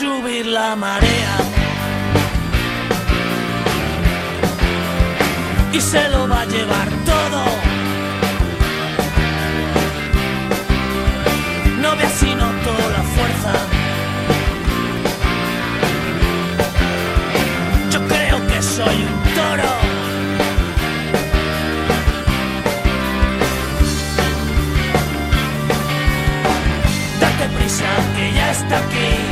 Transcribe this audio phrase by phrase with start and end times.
[0.00, 1.36] subir la marea.
[5.72, 7.42] Y se lo va a llevar todo.
[11.82, 13.54] No ve así noto la fuerza.
[17.92, 19.72] Yo creo que soy un toro.
[27.20, 29.29] Date prisa que ya está aquí.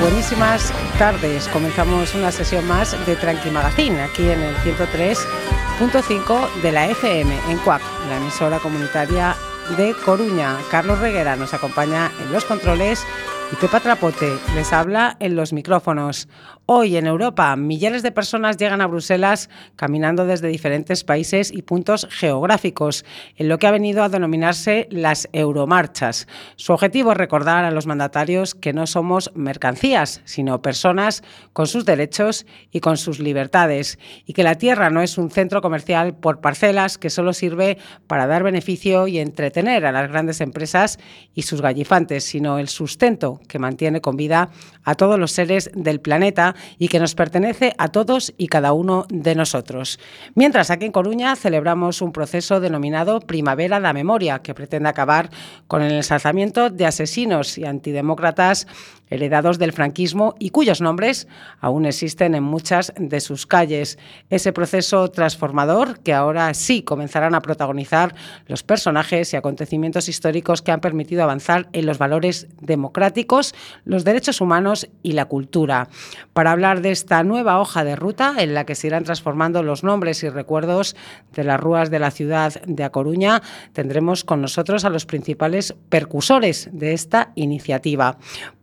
[0.00, 1.46] Buenísimas tardes.
[1.48, 7.58] Comenzamos una sesión más de Tranqui Magazine aquí en el 103.5 de la FM en
[7.58, 9.36] CUAC, la emisora comunitaria
[9.76, 10.58] de Coruña.
[10.70, 13.06] Carlos Reguera nos acompaña en los controles
[13.52, 16.28] y Pepa Trapote les habla en los micrófonos.
[16.66, 22.06] Hoy en Europa, millares de personas llegan a Bruselas caminando desde diferentes países y puntos
[22.08, 26.28] geográficos, en lo que ha venido a denominarse las Euromarchas.
[26.54, 31.84] Su objetivo es recordar a los mandatarios que no somos mercancías, sino personas con sus
[31.84, 36.40] derechos y con sus libertades, y que la tierra no es un centro comercial por
[36.40, 41.00] parcelas que solo sirve para dar beneficio y entretener a las grandes empresas
[41.34, 44.50] y sus gallifantes, sino el sustento que mantiene con vida
[44.84, 49.06] a todos los seres del planeta y que nos pertenece a todos y cada uno
[49.08, 49.98] de nosotros.
[50.34, 55.30] Mientras aquí en Coruña celebramos un proceso denominado Primavera da Memoria, que pretende acabar
[55.66, 58.66] con el ensalzamiento de asesinos y antidemócratas
[59.10, 61.28] heredados del franquismo y cuyos nombres
[61.60, 63.98] aún existen en muchas de sus calles.
[64.30, 68.14] Ese proceso transformador que ahora sí comenzarán a protagonizar
[68.46, 73.54] los personajes y acontecimientos históricos que han permitido avanzar en los valores democráticos,
[73.84, 75.88] los derechos humanos y la cultura.
[76.32, 79.84] Para hablar de esta nueva hoja de ruta en la que se irán transformando los
[79.84, 80.96] nombres y recuerdos
[81.32, 83.42] de las rúas de la ciudad de A Coruña,
[83.72, 88.18] tendremos con nosotros a los principales percusores de esta iniciativa.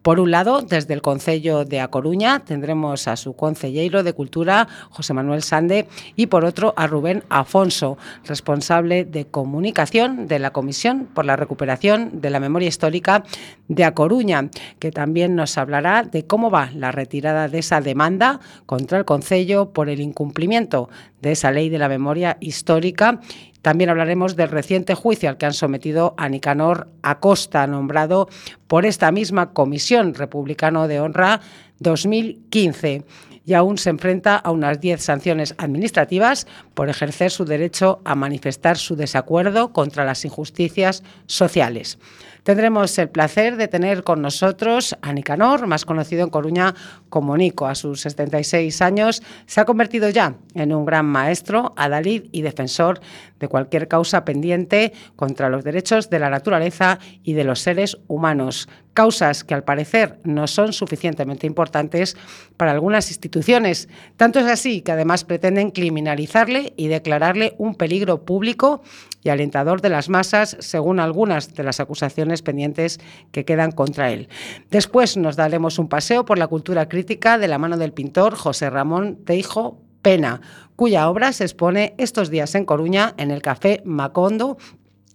[0.08, 4.66] Por un lado, desde el Concello de A Coruña tendremos a su concejero de Cultura,
[4.90, 11.10] José Manuel Sande, y por otro a Rubén Afonso, responsable de comunicación de la Comisión
[11.14, 13.26] por la Recuperación de la Memoria Histórica
[13.68, 18.40] de A Coruña, que también nos hablará de cómo va la retirada de esa demanda
[18.66, 20.88] contra el Concello por el incumplimiento
[21.22, 23.20] de esa ley de la memoria histórica
[23.68, 28.30] también hablaremos del reciente juicio al que han sometido a Nicanor Acosta, nombrado
[28.68, 31.42] por esta misma Comisión Republicano de Honra
[31.80, 33.04] 2015
[33.46, 38.78] y aún se enfrenta a unas 10 sanciones administrativas por ejercer su derecho a manifestar
[38.78, 42.00] su desacuerdo contra las injusticias sociales.
[42.48, 46.74] Tendremos el placer de tener con nosotros a Nicanor, más conocido en Coruña
[47.10, 47.68] como Nico.
[47.68, 53.02] A sus 76 años se ha convertido ya en un gran maestro, adalid y defensor
[53.38, 58.70] de cualquier causa pendiente contra los derechos de la naturaleza y de los seres humanos.
[58.94, 62.18] Causas que al parecer no son suficientemente importantes
[62.56, 63.90] para algunas instituciones.
[64.16, 68.82] Tanto es así que además pretenden criminalizarle y declararle un peligro público
[69.22, 73.00] y alentador de las masas, según algunas de las acusaciones pendientes
[73.32, 74.30] que quedan contra él.
[74.70, 78.70] Después nos daremos un paseo por la cultura crítica de la mano del pintor José
[78.70, 80.42] Ramón Teijo Pena,
[80.76, 84.58] cuya obra se expone estos días en Coruña en el Café Macondo,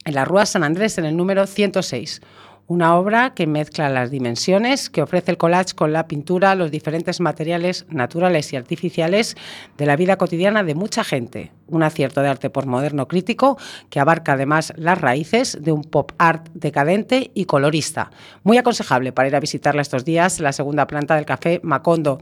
[0.04, 2.20] en la Rúa San Andrés, en el número 106
[2.72, 7.20] una obra que mezcla las dimensiones que ofrece el collage con la pintura, los diferentes
[7.20, 9.36] materiales naturales y artificiales
[9.76, 11.52] de la vida cotidiana de mucha gente.
[11.68, 13.58] Un acierto de arte por moderno crítico
[13.90, 18.10] que abarca además las raíces de un pop art decadente y colorista.
[18.42, 22.20] Muy aconsejable para ir a visitarla estos días, la segunda planta del Café Macondo.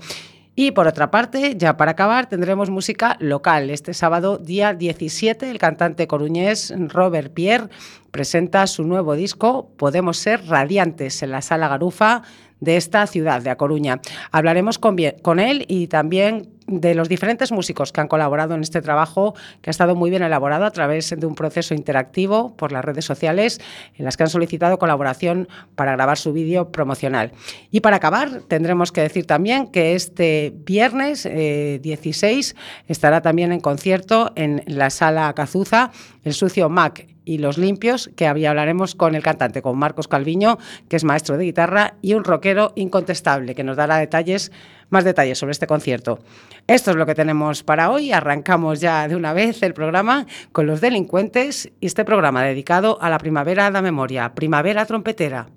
[0.56, 3.70] Y por otra parte, ya para acabar, tendremos música local.
[3.70, 7.69] Este sábado, día 17, el cantante coruñés Robert Pierre
[8.11, 12.23] presenta su nuevo disco Podemos ser radiantes en la sala Garufa
[12.61, 14.01] de esta ciudad, de A Coruña.
[14.31, 19.35] Hablaremos con, él y también de los diferentes músicos que han colaborado en este trabajo,
[19.61, 23.05] que ha estado muy bien elaborado a través de un proceso interactivo por las redes
[23.05, 23.61] sociales,
[23.97, 27.33] en las que han solicitado colaboración para grabar su vídeo promocional.
[27.71, 32.55] Y para acabar, tendremos que decir también que este viernes 16 eh,
[32.87, 35.91] estará también en concierto en la sala Cazuza,
[36.23, 40.58] el sucio Mac y los limpios, que hablaremos con el cantante, con Marcos Calviño,
[40.88, 44.52] que es maestro de guitarra, y un rockero incontestable, que nos dará detalles,
[44.88, 46.19] más detalles sobre este concierto.
[46.67, 48.12] Esto es lo que tenemos para hoy.
[48.12, 53.11] Arrancamos ya de una vez el programa con los delincuentes y este programa dedicado a
[53.11, 55.49] la primavera de la memoria, primavera trompetera.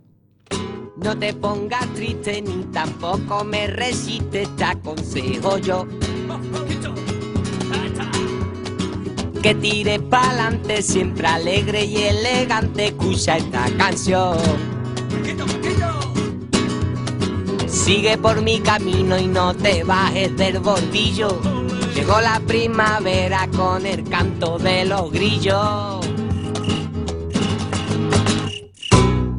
[0.97, 5.87] No te pongas triste ni tampoco me resistes, te aconsejo yo
[9.43, 14.37] que tire pa'lante, siempre alegre y elegante, escucha esta canción.
[17.67, 21.41] Sigue por mi camino y no te bajes del bordillo.
[21.93, 26.05] Llegó la primavera con el canto de los grillos.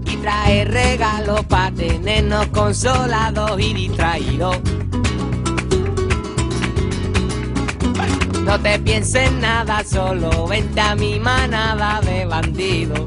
[0.04, 4.58] Y trae regalos para tenernos consolados y distraídos.
[8.44, 13.00] No te pienses nada, solo vente a mi manada de bandidos.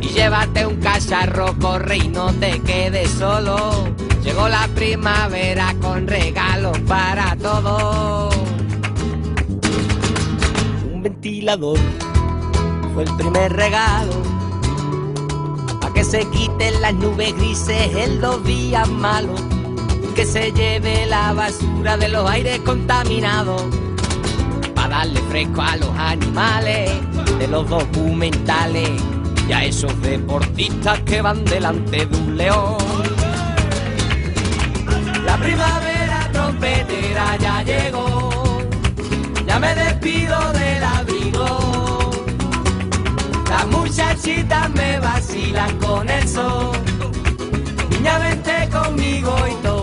[0.00, 3.88] Y llévate un cacharro, corre y no te quedes solo.
[4.24, 8.34] Llegó la primavera con regalos para todos.
[10.92, 11.78] Un ventilador
[12.94, 14.12] fue el primer regalo.
[15.80, 19.49] para que se quiten las nubes grises en los días malos
[20.20, 23.62] que se lleve la basura de los aires contaminados
[24.74, 26.90] para darle fresco a los animales
[27.38, 28.90] de los documentales
[29.48, 32.76] y a esos deportistas que van delante de un león.
[35.24, 38.60] La primavera trompetera ya llegó,
[39.46, 42.10] ya me despido del abrigo.
[43.48, 46.72] Las muchachitas me vacilan con el sol,
[47.88, 49.79] niña vente conmigo y todo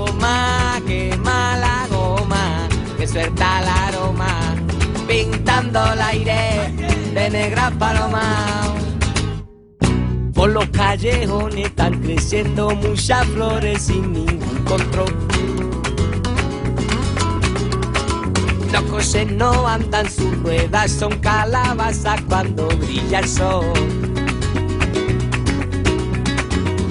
[3.07, 4.55] suelta el aroma,
[5.07, 6.73] pintando el aire
[7.13, 8.75] de negra paloma.
[10.33, 15.13] Por los callejones están creciendo muchas flores sin ningún control.
[18.71, 23.65] Los coches no andan, sus ruedas son calabazas cuando brilla el sol.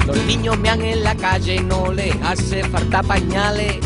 [0.06, 3.85] Los niños mean en la calle, no les hace falta pañales.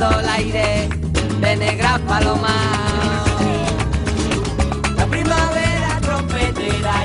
[0.00, 0.88] El aire
[1.40, 2.78] de negras palomas.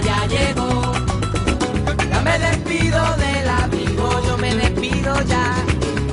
[0.02, 0.94] ya llegó.
[2.10, 5.56] Ya me despido del amigo, yo me despido ya.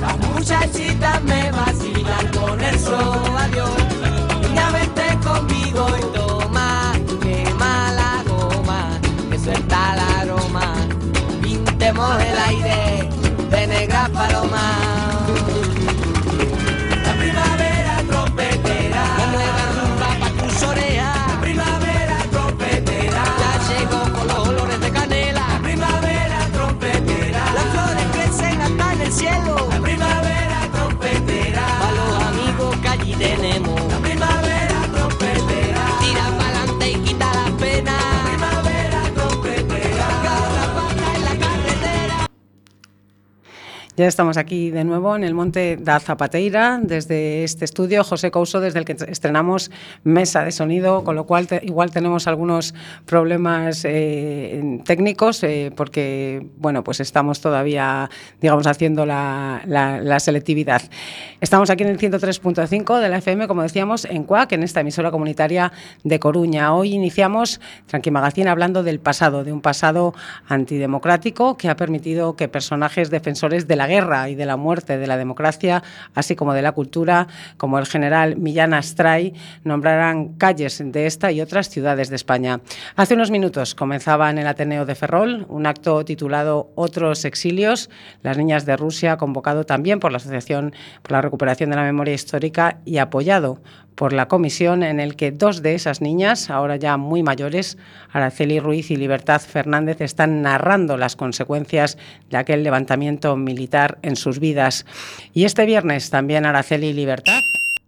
[0.01, 1.40] Las muchachitas me
[44.01, 48.59] Ya estamos aquí de nuevo en el Monte da Zapateira, desde este estudio, José Couso,
[48.59, 49.69] desde el que estrenamos
[50.03, 52.73] mesa de sonido, con lo cual igual tenemos algunos
[53.05, 58.09] problemas eh, técnicos, eh, porque bueno, pues estamos todavía,
[58.41, 60.81] digamos, haciendo la, la, selectividad.
[61.39, 65.11] Estamos aquí en el 103.5 de la FM, como decíamos, en CUAC, en esta emisora
[65.11, 65.71] comunitaria
[66.03, 66.73] de Coruña.
[66.73, 70.15] Hoy iniciamos Tranqui Magazine hablando del pasado, de un pasado
[70.47, 75.05] antidemocrático que ha permitido que personajes defensores de la guerra y de la muerte de
[75.05, 75.83] la democracia,
[76.15, 79.33] así como de la cultura, como el general Millán Astray,
[79.63, 82.61] nombrarán calles de esta y otras ciudades de España.
[82.95, 87.89] Hace unos minutos comenzaba en el Ateneo de Ferrol un acto titulado Otros exilios,
[88.23, 92.13] las niñas de Rusia, convocado también por la Asociación por la Recuperación de la Memoria
[92.13, 93.59] Histórica y apoyado
[94.01, 97.77] por la comisión en el que dos de esas niñas, ahora ya muy mayores,
[98.11, 101.99] Araceli Ruiz y Libertad Fernández, están narrando las consecuencias
[102.31, 104.87] de aquel levantamiento militar en sus vidas.
[105.35, 107.41] Y este viernes también Araceli y Libertad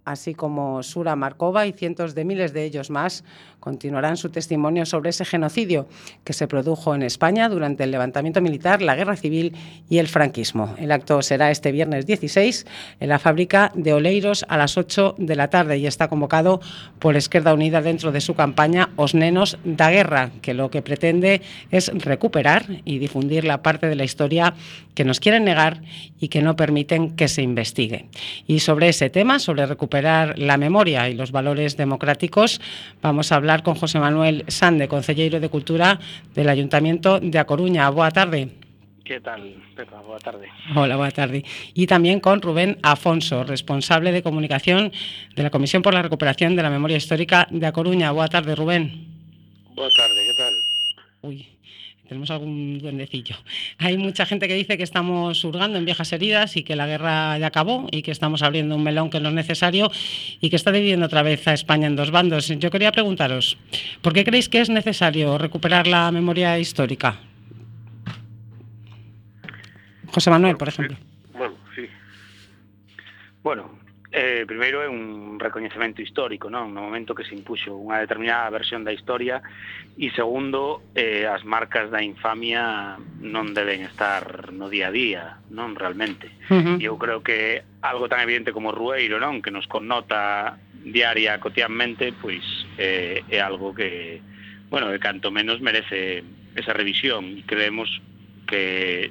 [0.06, 3.24] así como Sura Markova y cientos de miles de ellos más,
[3.64, 5.88] continuarán su testimonio sobre ese genocidio
[6.26, 9.56] que se produjo en España durante el levantamiento militar, la guerra civil
[9.90, 10.76] y el franquismo.
[10.78, 12.66] El acto será este viernes 16
[13.00, 16.60] en la fábrica de Oleiros a las 8 de la tarde y está convocado
[17.00, 21.42] por Izquierda Unida dentro de su campaña Os Nenos da Guerra, que lo que pretende
[21.72, 24.56] es recuperar y difundir la parte de la historia
[24.94, 25.82] que nos quieren negar
[26.20, 28.10] y que no permiten que se investigue.
[28.46, 32.60] Y sobre ese tema, sobre recuperar la memoria y los valores democráticos,
[33.02, 36.00] vamos a hablar con José Manuel Sande, consejero de Cultura
[36.34, 37.88] del Ayuntamiento de A Coruña.
[37.90, 38.50] Boa tarde.
[39.04, 40.02] ¿Qué tal, Pepa?
[40.02, 40.48] Boa tarde.
[40.76, 41.44] Hola, boa tarde.
[41.74, 44.94] Y también con Rubén Afonso, responsable de comunicación
[45.36, 48.12] de la Comisión por la Recuperación de la Memoria Histórica de A Coruña.
[48.12, 49.08] Boa tarde, Rubén.
[49.76, 50.54] Boa tarde, ¿qué tal?
[51.22, 51.48] Uy,
[52.14, 53.36] tenemos algún duendecillo.
[53.80, 57.40] Hay mucha gente que dice que estamos hurgando en viejas heridas y que la guerra
[57.40, 59.90] ya acabó y que estamos abriendo un melón que no es necesario
[60.40, 62.48] y que está dividiendo otra vez a España en dos bandos.
[62.48, 63.58] Yo quería preguntaros,
[64.02, 67.20] ¿por qué creéis que es necesario recuperar la memoria histórica?
[70.14, 70.96] José Manuel, por ejemplo.
[71.34, 71.88] Bueno, sí.
[73.42, 73.72] Bueno,
[74.16, 76.70] Eh, primeiro é un recoñecemento histórico, non?
[76.70, 79.42] No momento que se impuxo unha determinada versión da historia
[79.98, 82.94] e segundo, eh, as marcas da infamia
[83.26, 86.30] non deben estar no día a día, non realmente.
[86.54, 86.78] Uh -huh.
[86.78, 89.42] E eu creo que algo tan evidente como Rueiro, non?
[89.42, 92.46] Que nos connota diaria, cotidianmente, pois
[92.78, 94.22] eh, é algo que,
[94.70, 96.22] bueno, que canto menos merece
[96.54, 97.90] esa revisión e creemos
[98.46, 99.10] que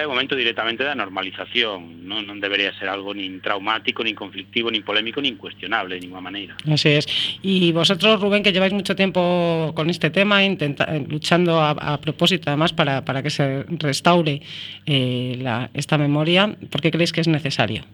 [0.00, 4.80] o momento directamente da normalización, non, non debería ser algo nin traumático, nin conflictivo, nin
[4.80, 6.56] polémico, nin cuestionable de ninguna maneira.
[6.64, 7.04] Así es.
[7.44, 12.48] Y vosotros, Rubén, que lleváis mucho tiempo con este tema, intenta, luchando a, a propósito
[12.48, 14.40] además para, para que se restaure
[14.86, 17.84] eh, la, esta memoria, ¿por qué creéis que es necesario?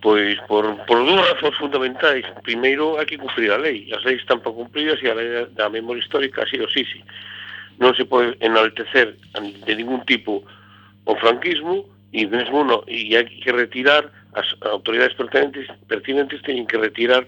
[0.00, 2.28] Pois por, por dúas razóns fundamentais.
[2.44, 3.88] Primeiro, hai que cumprir a lei.
[3.88, 7.00] As leis están para cumpridas e a lei da memoria histórica así o sí, sí
[7.78, 10.44] non se pode enaltecer de ningún tipo
[11.04, 16.78] o franquismo e mesmo no, e hai que retirar as autoridades pertinentes, pertinentes teñen que
[16.78, 17.26] retirar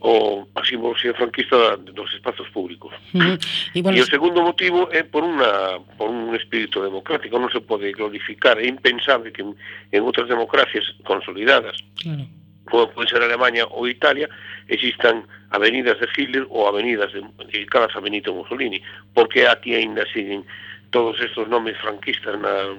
[0.00, 2.94] o a simboloxía franquista dos espazos públicos.
[3.14, 3.36] Uh -huh.
[3.74, 7.58] E, bueno, e o segundo motivo é por unha por un espírito democrático, non se
[7.58, 12.24] pode glorificar, é impensable que en outras democracias consolidadas claro
[12.70, 14.28] como pode ser Alemania ou Italia,
[14.68, 18.82] existan avenidas de Hitler ou avenidas de, dedicadas a Benito Mussolini,
[19.14, 20.44] porque aquí aínda siguen
[20.90, 22.38] todos estos nomes franquistas?
[22.40, 22.76] Na,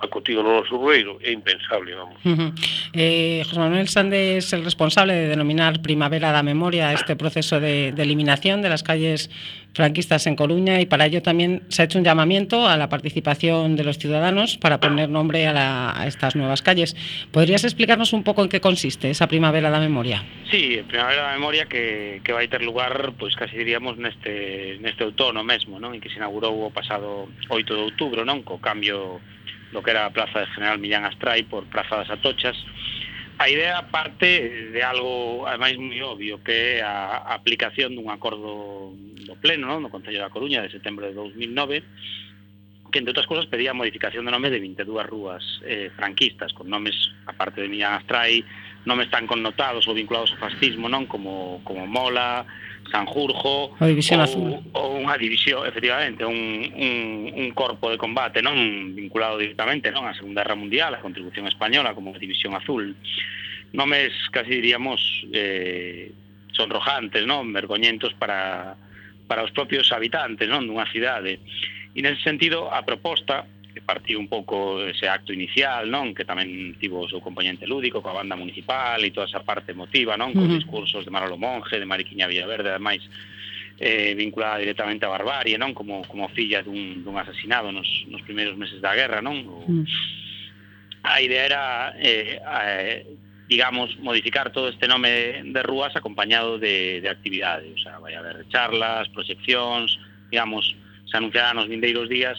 [0.00, 2.16] acotido no noso rueiro, é impensable, vamos.
[2.24, 2.50] Uh -huh.
[2.94, 7.92] eh, José Manuel Sande es el responsable de denominar Primavera da Memoria este proceso de,
[7.92, 9.30] de eliminación de las calles
[9.74, 13.76] franquistas en Coruña y para ello también se ha hecho un llamamiento a la participación
[13.76, 16.96] de los ciudadanos para poner nombre a, la, a estas nuevas calles.
[17.30, 20.24] ¿Podrías explicarnos un poco en qué consiste esa Primavera da Memoria?
[20.50, 25.44] Sí, Primavera da Memoria que, que vai ter lugar, pois casi diríamos neste, neste outono
[25.44, 25.94] mesmo, non?
[25.94, 28.42] E que se inaugurou o pasado 8 de outubro, non?
[28.42, 29.22] Co cambio
[29.72, 32.56] lo que era a Praza de General Millán Astrai por Praza das Atochas.
[33.38, 39.34] A idea parte de algo, ademais, moi obvio, que é a aplicación dun acordo do
[39.40, 39.80] Pleno, non?
[39.80, 41.80] no Concello da Coruña, de setembro de 2009,
[42.92, 46.68] que, entre outras cosas, pedía a modificación do nome de 22 rúas eh, franquistas, con
[46.68, 46.92] nomes,
[47.24, 48.44] aparte de Millán Astrai,
[48.84, 51.08] nomes tan connotados ou vinculados ao fascismo, non?
[51.08, 52.44] Como, como Mola,
[52.90, 56.96] Sanjurjo ou, ou unha división, efectivamente, un, un,
[57.30, 61.94] un corpo de combate non vinculado directamente non á Segunda Guerra Mundial, a contribución española
[61.94, 62.98] como División Azul.
[63.70, 64.98] Nomes, casi diríamos,
[65.30, 66.10] eh,
[66.52, 67.54] sonrojantes, non?
[67.54, 68.74] Vergoñentos para,
[69.30, 71.38] para os propios habitantes non dunha cidade.
[71.94, 76.14] E nese sentido, a proposta que partiu un pouco ese acto inicial, non?
[76.14, 80.18] Que tamén tivo o seu componente lúdico coa banda municipal e toda esa parte emotiva,
[80.18, 80.34] non?
[80.34, 80.58] con uh -huh.
[80.58, 83.02] discursos de Manolo Monge, de Mariquiña Villaverde, ademais
[83.80, 85.72] eh, vinculada directamente á barbarie, non?
[85.72, 89.46] Como, como filla dun, dun asesinado nos, nos primeiros meses da guerra, non?
[89.48, 89.86] O, uh -huh.
[91.00, 91.64] A idea era,
[91.96, 93.06] eh, eh,
[93.48, 97.72] digamos, modificar todo este nome de rúas acompañado de, de actividades.
[97.72, 99.96] O sea, vai haber charlas, proxeccións,
[100.28, 100.76] digamos,
[101.10, 102.36] se anunciará nos vindeiros días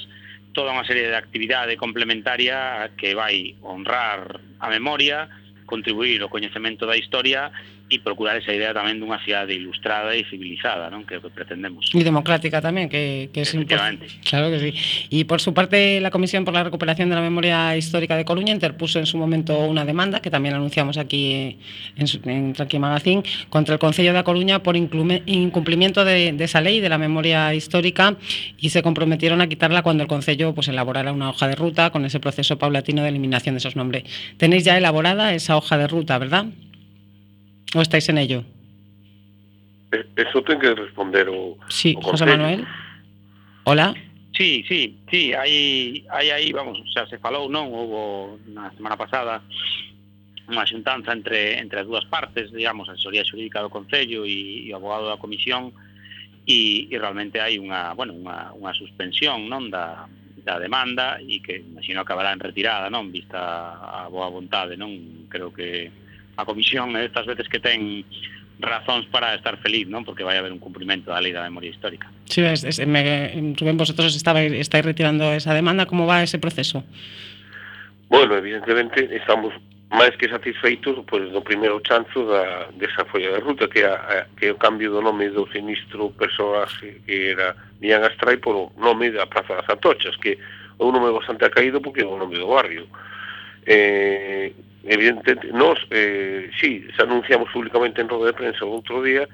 [0.54, 5.32] toda unha serie de actividade complementaria que vai honrar a memoria,
[5.66, 7.52] contribuir ao coñecemento da historia
[7.92, 11.04] e procurar esa idea tamén dunha cidade ilustrada e civilizada, non?
[11.04, 11.92] que é o que pretendemos.
[11.92, 14.08] E democrática tamén, que, que es importante.
[14.24, 14.72] Claro que sí.
[15.12, 18.56] Y por su parte, la Comisión por la Recuperación de la Memoria Histórica de Coruña
[18.56, 21.60] interpuso en su momento una demanda, que también anunciamos aquí
[22.00, 26.80] en, en Tranqui Magazine, contra el Concello de Coruña por incumplimiento de, de, esa ley
[26.80, 28.16] de la memoria histórica
[28.58, 32.06] y se comprometieron a quitarla cuando el Concello pues, elaborara una hoja de ruta con
[32.06, 34.04] ese proceso paulatino de eliminación de esos nombres.
[34.38, 36.46] Tenéis ya elaborada esa hoja de ruta, ¿verdad?
[37.76, 38.44] Ou estáis en ello?
[39.92, 42.68] Eh, eso ten que responder o Sí, o José Manuel.
[43.64, 43.96] Hola.
[44.36, 47.68] Sí, sí, sí, aí, aí, aí, vamos, xa se falou, non?
[47.72, 49.44] Houve na semana pasada
[50.52, 54.70] unha xuntanza entre, entre as dúas partes, digamos, a asesoría xurídica do Concello e, e
[54.72, 55.72] o abogado da Comisión,
[56.48, 60.08] e, e realmente hai unha, bueno, unha, unha suspensión non da,
[60.44, 63.14] da demanda e que imagino acabará en retirada, non?
[63.14, 65.28] Vista a boa vontade, non?
[65.30, 65.92] Creo que
[66.38, 68.06] a comisión estas veces que ten
[68.62, 70.06] razóns para estar feliz, non?
[70.06, 72.08] Porque vai haber un cumprimento da Lei da Memoria Histórica.
[72.30, 76.86] Sí, es, es, me, Rubén, vosotros estabais, estáis retirando esa demanda, como va ese proceso?
[78.08, 79.54] Bueno, evidentemente estamos
[79.92, 84.16] máis que satisfeitos pois, do primeiro chanzo da, desa folla de ruta que, a, a,
[84.40, 87.52] que o cambio do nome do sinistro personaxe que era
[87.84, 92.04] Millán Astray polo nome da Praza das Atochas que é un nome bastante acaído porque
[92.04, 92.88] é o nome do barrio
[93.68, 99.28] eh, evidentemente, nós, eh, sí, se anunciamos públicamente en roda de prensa o outro día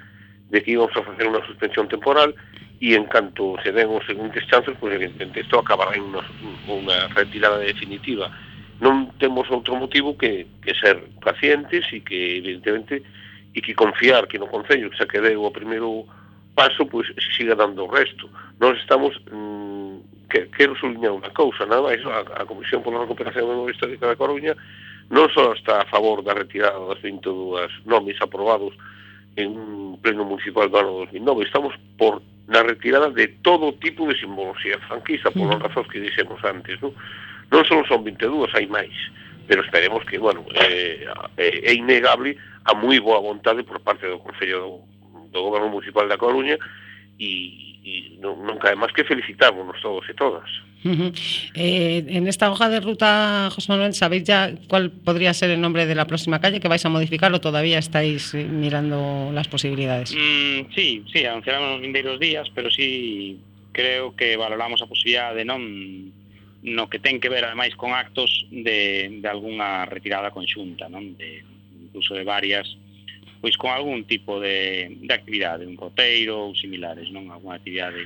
[0.49, 2.35] de que íbamos a facer unha suspensión temporal
[2.79, 6.23] e en canto se den os seguintes chances, pois pues, evidentemente isto acabará en unha,
[6.67, 8.29] unha retirada definitiva.
[8.77, 13.01] Non temos outro motivo que, que ser pacientes e que evidentemente
[13.55, 16.05] e que confiar que no Concello xa que deu o primeiro
[16.53, 18.29] paso, pois pues, se siga dando o resto.
[18.61, 23.49] Nós estamos mm, que, quero subliñar unha cousa, nada máis, a, a Comisión pola Recuperación
[23.49, 24.53] da Memoria Histórica da Coruña
[25.07, 28.75] non só está a favor da retirada das 22 nomes aprobados
[29.37, 34.15] en un pleno municipal do ano 2009, estamos por na retirada de todo tipo de
[34.15, 36.95] simbología franquista, por as razóns que dixemos antes, non?
[37.51, 38.95] Non só son 22, hai máis,
[39.47, 41.08] pero esperemos que, bueno, eh,
[41.39, 42.36] é, é innegable
[42.67, 46.60] a moi boa vontade por parte do Concello do, do Goberno Municipal da Coruña
[47.19, 47.32] e,
[47.84, 50.47] e non, non cae máis que felicitámonos todos e todas.
[50.88, 51.52] Uh -huh.
[51.56, 55.86] eh, en esta hoja de ruta, José Manuel, ¿sabéis ya cuál podría ser el nombre
[55.86, 60.13] de la próxima calle que vais a modificar o todavía estáis eh, mirando las posibilidades?
[60.15, 63.39] Mm, sí, sí, anunciaremos los vindeiros días, pero sí
[63.73, 65.62] creo que valoramos a posibilidad de non
[66.63, 71.15] no que ten que ver ademais con actos de, de alguna retirada conxunta, non?
[71.15, 71.43] De,
[71.86, 72.65] incluso de varias
[73.38, 77.30] pois con algún tipo de, de actividade, un roteiro ou similares, non?
[77.30, 78.02] Alguna actividade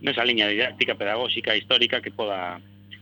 [0.00, 2.60] nesa liña didáctica, pedagóxica, histórica que poda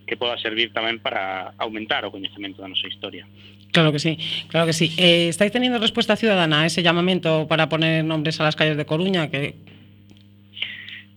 [0.09, 3.29] que poda servir tamén para aumentar o coñecemento da nosa historia.
[3.71, 4.17] Claro que sí,
[4.49, 4.89] claro que sí.
[4.97, 8.89] Eh, estáis teniendo resposta ciudadana a ese llamamento para poner nombres a las calles de
[8.89, 9.55] Coruña que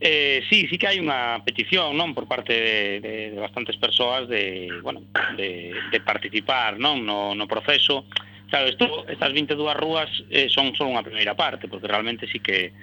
[0.04, 4.26] Eh, sí, sí que hai unha petición, non, por parte de, de, de bastantes persoas
[4.26, 5.06] de, bueno,
[5.38, 8.10] de, de participar, non, no, no proceso.
[8.50, 12.74] Claro, isto, estas 22 rúas eh, son só unha primeira parte, porque realmente sí que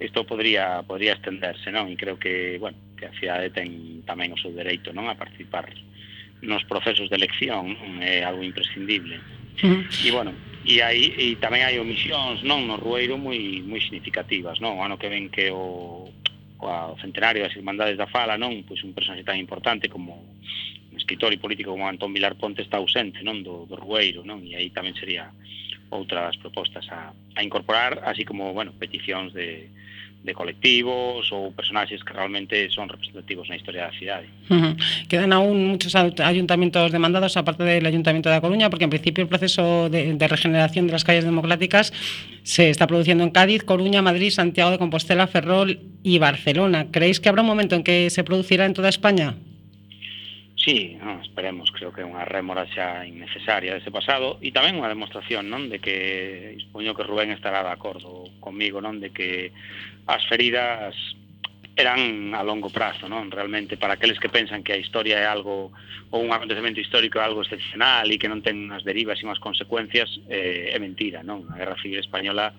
[0.00, 1.88] isto podría podría estenderse, non?
[1.88, 5.72] E creo que, bueno, que a cidade ten tamén o seu dereito, non, a participar
[6.44, 8.04] nos procesos de elección, non?
[8.04, 9.16] é algo imprescindible.
[9.64, 9.80] Uh -huh.
[10.04, 10.32] E bueno,
[10.68, 14.76] e aí e tamén hai omisións, non, no Rueiro moi moi significativas, non?
[14.76, 16.12] O ano que ven que o
[16.58, 20.16] o centenario das Irmandades da Fala, non, pois un personaxe tan importante como
[20.92, 24.40] un escritor e político como Antón Vilar Ponte está ausente, non, do, do Rueiro, non?
[24.44, 25.28] E aí tamén sería
[25.92, 29.68] outras propostas a, a incorporar, así como, bueno, peticións de,
[30.26, 34.26] de colectivos ou personaxes que realmente son representativos na historia da cidade.
[34.50, 34.74] Uh -huh.
[35.06, 39.30] Quedan aún muchos ayuntamientos demandados, aparte del Ayuntamiento de A Coruña, porque en principio el
[39.30, 41.94] proceso de regeneración de las calles democráticas
[42.42, 46.86] se está produciendo en Cádiz, Coruña, Madrid, Santiago de Compostela, Ferrol y Barcelona.
[46.90, 49.34] ¿Creéis que habrá un momento en que se producirá en toda España?
[50.66, 54.90] Sí, no, esperemos, creo que é unha rémora xa innecesaria dese pasado e tamén unha
[54.90, 59.54] demostración, non, de que supoño que Rubén estará de acordo comigo, non, de que
[60.10, 60.90] as feridas
[61.78, 63.30] eran a longo prazo, non?
[63.30, 65.70] Realmente para aqueles que pensan que a historia é algo
[66.10, 69.38] ou un acontecemento histórico é algo excepcional e que non ten unhas derivas e unhas
[69.38, 71.46] consecuencias, eh, é mentira, non?
[71.46, 72.50] A Guerra Civil Española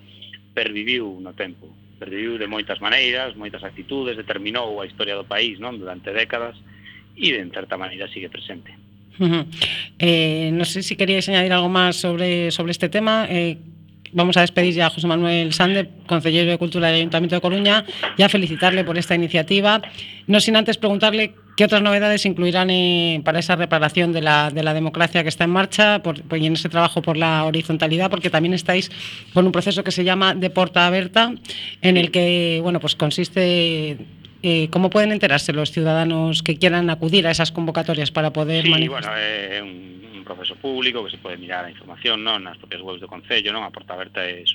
[0.56, 5.76] perviviu no tempo, perviviu de moitas maneiras, moitas actitudes, determinou a historia do país, non?
[5.76, 6.56] Durante décadas,
[7.18, 8.78] e de en certa maneira sigue presente.
[9.98, 13.26] Eh, non sei se queríais añadir algo máis sobre, sobre este tema.
[13.26, 13.58] Eh,
[14.14, 17.86] vamos a despedir ya a José Manuel Sande, consejero de Cultura del Ayuntamiento de Coruña,
[18.18, 19.82] y a felicitarle por esta iniciativa.
[20.28, 22.70] No sin antes preguntarle qué otras novedades incluirán
[23.24, 26.54] para esa reparación de la, de la, democracia que está en marcha por, y en
[26.54, 28.92] ese trabajo por la horizontalidad, porque también estáis
[29.34, 31.34] con un proceso que se llama de porta abierta,
[31.82, 33.98] en el que bueno, pues consiste
[34.50, 38.70] Eh, ¿Cómo pueden enterarse los ciudadanos que quieran acudir a esas convocatorias para poder sí,
[38.70, 39.12] manifestar?
[39.12, 42.80] bueno, eh, un, un, proceso público que se puede mirar a información non nas propias
[42.80, 43.68] webs do Concello, non?
[43.68, 44.48] A Porta Aberta é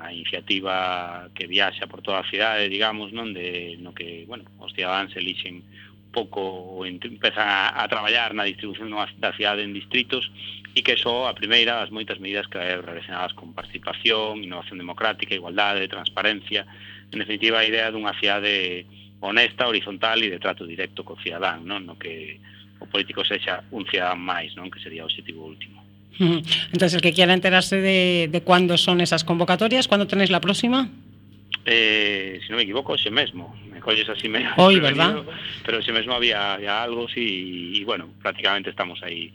[0.00, 3.36] unha iniciativa que viaxa por toda a cidade, digamos, non?
[3.36, 5.60] De, no que, bueno, os cidadáns elixen
[6.08, 10.32] pouco empezan a, a traballar na distribución da cidade en distritos
[10.72, 15.84] e que só a primeira das moitas medidas que relacionadas con participación, innovación democrática, igualdade,
[15.84, 16.64] transparencia,
[17.12, 18.88] en definitiva a idea dunha cidade
[19.20, 21.84] honesta, horizontal e de trato directo co cidadán, non?
[21.86, 22.40] no que
[22.80, 25.84] o político sexa un cidadán máis, non que sería o objetivo último.
[26.18, 30.88] Entonces, el que quiera enterarse de, de cuándo son esas convocatorias, ¿cuándo tenéis la próxima?
[31.64, 33.56] Eh, si non me equivoco, ese mesmo.
[33.72, 34.44] Me colles así me...
[34.56, 35.24] Hoy, ¿verdad?
[35.64, 39.32] Pero ese mesmo había, había algo, sí, y, bueno, prácticamente estamos ahí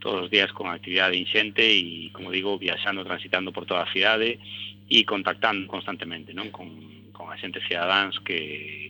[0.00, 4.40] todos os días con actividade inxente e, como digo, viaxando, transitando por toda a cidade
[4.88, 6.48] e contactando constantemente, non?
[6.48, 6.68] Con,
[7.12, 8.85] con a xente cidadáns que,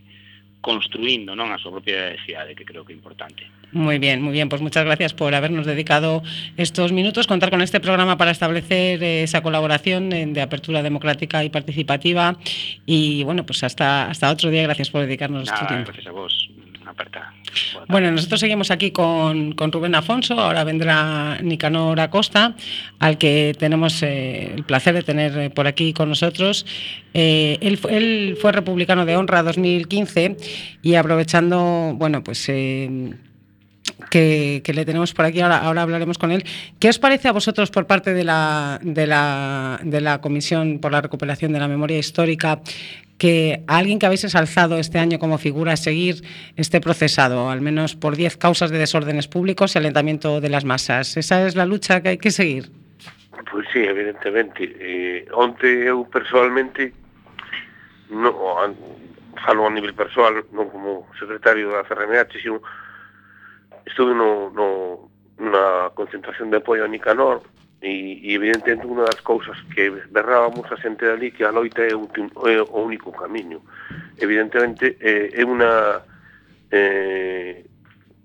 [0.66, 3.46] construindo non a súa propia cidade, que creo que é importante.
[3.70, 6.26] Muy bien, muy bien, pois pues muchas gracias por habernos dedicado
[6.58, 11.46] estos minutos, contar con este programa para establecer eh, esa colaboración eh, de apertura democrática
[11.46, 12.34] y participativa
[12.84, 15.92] y bueno, pues hasta hasta otro día, gracias por dedicarnos Nada, este tiempo.
[15.94, 16.34] Gracias a vos.
[17.88, 22.54] Bueno, nosotros seguimos aquí con, con, Rubén Afonso, ahora vendrá Nicanor Acosta,
[22.98, 26.66] al que tenemos eh, el placer de tener por aquí con nosotros.
[27.14, 30.36] Eh, él, él, fue republicano de honra 2015
[30.82, 32.48] y aprovechando, bueno, pues...
[32.48, 33.14] Eh,
[34.10, 36.44] que, le tenemos por aquí, ahora, ahora, hablaremos con él.
[36.78, 40.92] ¿Qué os parece a vosotros por parte de la, de, la, de la Comisión por
[40.92, 42.60] la Recuperación de la Memoria Histórica
[43.18, 46.22] que alguien que habéis ensalzado este año como figura a seguir
[46.56, 51.16] este procesado, al menos por 10 causas de desórdenes públicos y alentamiento de las masas?
[51.16, 52.68] ¿Esa es la lucha que hai que seguir?
[53.50, 54.68] Pois sí, evidentemente.
[54.80, 56.92] Eh, onte personalmente
[58.10, 58.32] no,
[59.44, 62.60] falo a nivel persoal, non como secretario da CRMH, sino
[63.86, 67.42] estuve no, no, na concentración de apoio a Nicanor
[67.80, 71.94] e, e evidentemente unha das cousas que berrábamos a xente dali que a loita é,
[71.94, 73.62] ultim, é o único camiño
[74.18, 76.02] evidentemente é, é unha
[76.70, 77.64] eh,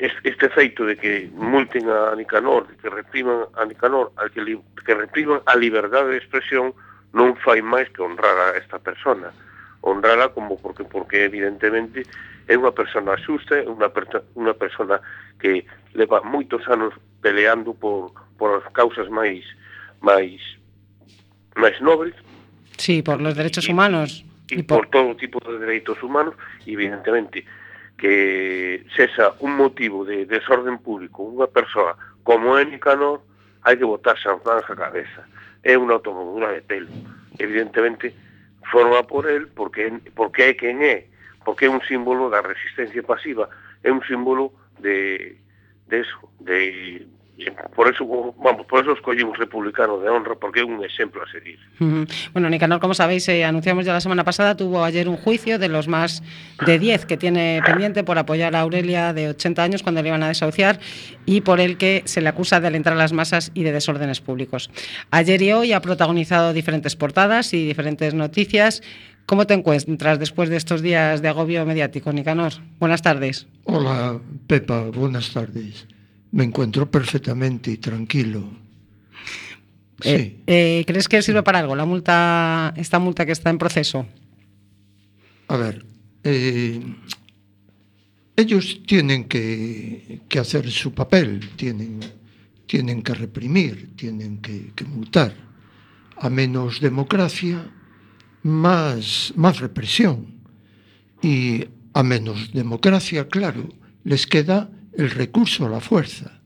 [0.02, 4.58] este feito de que multen a Nicanor, de que repriman a Nicanor, a que, li,
[4.84, 6.74] que repriman a liberdade de expresión,
[7.13, 9.30] non fai máis que honrar a esta persona.
[9.86, 12.10] Honrala como porque, porque evidentemente,
[12.47, 15.01] é unha persona xusta, é unha, perso unha persona
[15.38, 19.45] que leva moitos anos peleando por, por as causas máis
[20.01, 20.41] máis
[21.56, 22.15] máis nobres.
[22.77, 24.25] Sí, por los derechos y, humanos.
[24.49, 24.84] E por...
[24.84, 27.45] por todo tipo de dereitos humanos, evidentemente,
[27.97, 31.93] que cesa un motivo de desorden público unha persoa
[32.25, 33.21] como é Nicanor,
[33.62, 35.21] hai que botar xanfán a cabeza.
[35.62, 36.89] É unha automodura de pelo.
[37.38, 38.10] Evidentemente,
[38.73, 41.11] forma por él porque, porque é quen é
[41.45, 43.49] porque é un símbolo da resistencia pasiva,
[43.84, 45.38] é un símbolo de,
[45.89, 46.30] eso,
[47.75, 48.06] por eso
[48.38, 51.58] vamos, por eso escollimos republicano de honra porque é un exemplo a seguir.
[52.34, 55.67] Bueno, Nicanor, como sabéis, eh, anunciamos ya la semana pasada, tuvo ayer un juicio de
[55.67, 56.21] los más
[56.65, 60.23] de 10 que tiene pendiente por apoyar a Aurelia de 80 años cuando le iban
[60.23, 60.80] a desahuciar
[61.25, 64.21] y por el que se le acusa de alentar a las masas y de desórdenes
[64.21, 64.69] públicos.
[65.10, 68.84] Ayer y hoy ha protagonizado diferentes portadas y diferentes noticias.
[69.25, 72.53] ¿Cómo te encuentras después de estos días de agobio mediático, Nicanor?
[72.79, 73.47] Buenas tardes.
[73.63, 75.88] Hola, Pepa, buenas tardes.
[76.31, 78.43] Me encuentro perfectamente tranquilo.
[80.03, 80.43] Eh, sí.
[80.47, 84.05] eh, ¿Crees que sirve para algo la multa, esta multa que está en proceso?
[85.47, 85.86] A ver,
[86.23, 86.81] eh,
[88.36, 91.99] ellos tienen que, que, hacer su papel, tienen,
[92.65, 95.34] tienen que reprimir, tienen que, que multar.
[96.17, 97.65] A menos democracia,
[98.43, 100.41] más, más represión.
[101.21, 103.69] Y a menos democracia, claro,
[104.04, 106.41] les queda el recurso a la fuerza.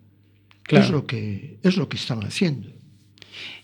[0.64, 0.86] Claro.
[0.86, 2.70] Es, lo que, es lo que están haciendo.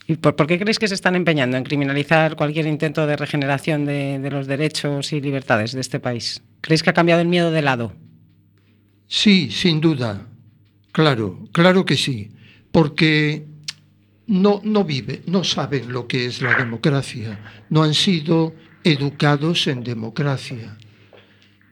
[0.07, 3.85] ¿Y por, por qué creéis que se están empeñando en criminalizar cualquier intento de regeneración
[3.85, 6.41] de, de los derechos y libertades de este país?
[6.61, 7.93] ¿Creéis que ha cambiado el miedo de lado?
[9.07, 10.27] Sí, sin duda.
[10.91, 12.31] Claro, claro que sí.
[12.71, 13.45] Porque
[14.31, 17.37] no, no vive, no saben lo que es la democracia.
[17.69, 20.77] No han sido educados en democracia.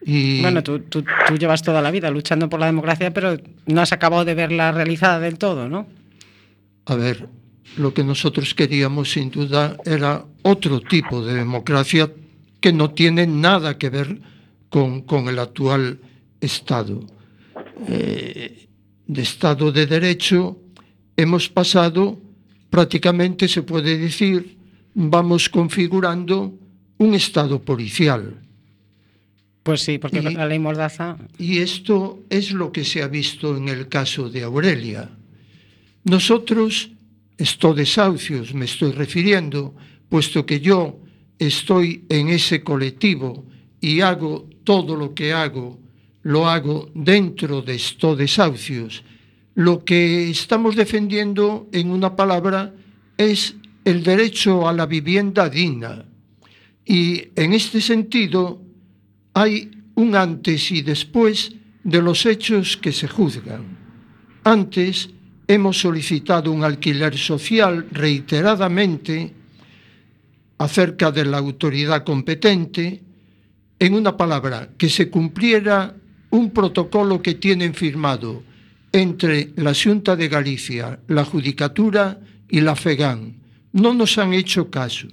[0.05, 3.81] Y Bueno, tú, tú- tú llevas toda la vida luchando por la democracia, pero no
[3.81, 5.87] has acabado de verla realizada del todo, ¿no?
[6.85, 7.27] A ver,
[7.77, 12.11] lo que nosotros queríamos sin duda era otro tipo de democracia
[12.61, 14.19] que no tiene nada que ver
[14.69, 15.99] con, con el actual
[16.41, 17.05] Estado.
[17.87, 18.67] Eh,
[19.07, 20.57] de Estado de Derecho
[21.17, 22.19] hemos pasado,
[22.69, 24.57] prácticamente se puede decir,
[24.93, 26.53] vamos configurando
[26.97, 28.35] un Estado policial.
[29.63, 31.17] Pues sí, porque Y- la ley Mordaza.
[31.37, 35.09] Y esto es lo que se ha visto en el caso de Aurelia.
[36.03, 36.91] Nosotros,
[37.37, 39.75] esto desahucios me estoy refiriendo,
[40.07, 40.99] puesto que yo
[41.37, 43.45] estoy en ese colectivo
[43.79, 45.79] y hago todo lo que hago,
[46.23, 49.03] lo hago dentro de estos desahucios.
[49.59, 52.73] Lo que estamos defendiendo, en una palabra,
[53.17, 56.05] es el derecho a la vivienda digna.
[56.85, 58.61] Y en este sentido,
[59.33, 61.51] hay un antes y después
[61.83, 63.65] de los hechos que se juzgan.
[64.45, 65.09] Antes
[65.45, 69.33] hemos solicitado un alquiler social reiteradamente
[70.57, 73.03] acerca de la autoridad competente,
[73.77, 75.93] en una palabra, que se cumpliera
[76.29, 78.47] un protocolo que tienen firmado
[78.91, 83.35] entre la Junta de Galicia, la Judicatura y la FEGAN.
[83.73, 85.07] No nos han hecho caso.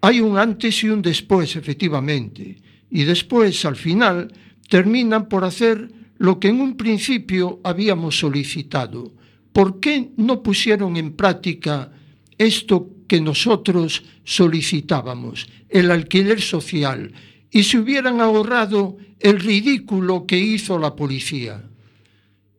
[0.00, 2.56] Hay un antes y un después, efectivamente,
[2.90, 4.32] y después, al final,
[4.68, 9.12] terminan por hacer lo que en un principio habíamos solicitado.
[9.52, 11.90] ¿Por qué no pusieron en práctica
[12.36, 17.12] esto que nosotros solicitábamos, el alquiler social,
[17.50, 21.67] y se hubieran ahorrado el ridículo que hizo la policía?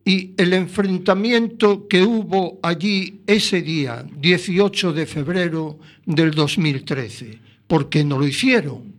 [0.10, 7.38] Y el enfrentamiento que hubo allí ese día, 18 de febrero del 2013.
[7.68, 8.96] ¿Por qué no lo hicieron?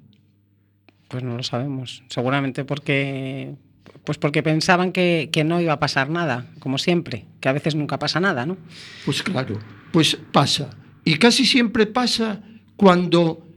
[1.09, 2.05] Pues no lo sabemos.
[2.09, 3.57] Seguramente porque.
[4.05, 7.75] Pues porque pensaban que, que no iba a pasar nada, como siempre, que a veces
[7.75, 8.57] nunca pasa nada, ¿no?
[9.05, 9.59] Pues claro,
[9.91, 10.71] pues pasa.
[11.05, 12.41] Y casi siempre pasa
[12.77, 13.49] cuando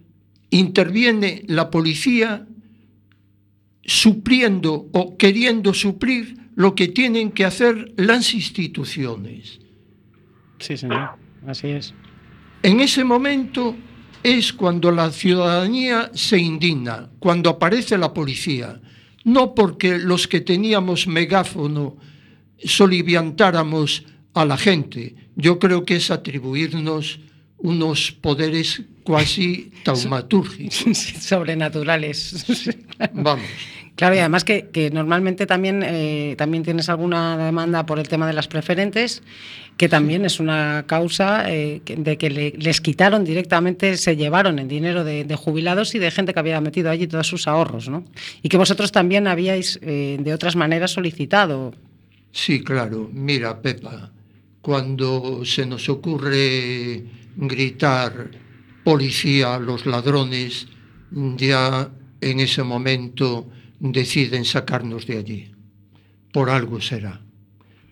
[0.49, 2.47] interviene la policía
[3.83, 9.59] supliendo o queriendo suplir lo que tienen que hacer las instituciones.
[10.59, 11.11] Sí, señor.
[11.47, 11.93] Así es.
[12.61, 13.75] En ese momento
[14.23, 18.79] es cuando la ciudadanía se indigna, cuando aparece la policía,
[19.25, 21.97] no porque los que teníamos megáfono
[22.63, 25.15] soliviantáramos a la gente.
[25.35, 27.19] Yo creo que es atribuirnos
[27.57, 30.97] unos poderes cuasi taumatúrgicos.
[31.19, 32.45] Sobrenaturales.
[33.13, 33.45] Vamos.
[33.95, 38.25] Claro, y además que, que normalmente también, eh, también tienes alguna demanda por el tema
[38.25, 39.21] de las preferentes,
[39.77, 44.67] que también es una causa eh, de que le- les quitaron directamente, se llevaron el
[44.67, 48.03] dinero de, de jubilados y de gente que había metido allí todos sus ahorros, ¿no?
[48.41, 51.73] Y que vosotros también habíais eh, de otras maneras solicitado.
[52.31, 53.09] Sí, claro.
[53.13, 54.11] Mira, Pepa,
[54.61, 57.03] cuando se nos ocurre
[57.35, 58.31] gritar
[58.83, 60.67] policía a los ladrones,
[61.11, 61.89] ya
[62.21, 63.47] en ese momento
[63.91, 65.51] deciden sacarnos de allí.
[66.31, 67.21] Por algo será.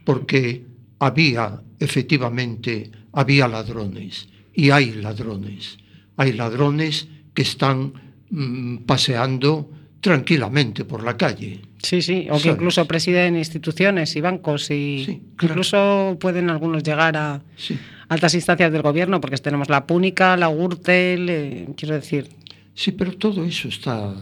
[0.05, 0.65] Porque
[0.99, 4.27] había, efectivamente, había ladrones.
[4.53, 5.77] Y hay ladrones.
[6.17, 7.93] Hay ladrones que están
[8.29, 11.61] mm, paseando tranquilamente por la calle.
[11.83, 12.55] Sí, sí, o que ¿Sabes?
[12.55, 15.53] incluso presiden instituciones y bancos y Sí, claro.
[15.53, 17.77] incluso pueden algunos llegar a Sí.
[18.09, 22.29] altas instancias del gobierno, porque tenemos la Púnica, la Gürtel, eh, quiero decir,
[22.73, 24.15] Sí, pero todo eso está,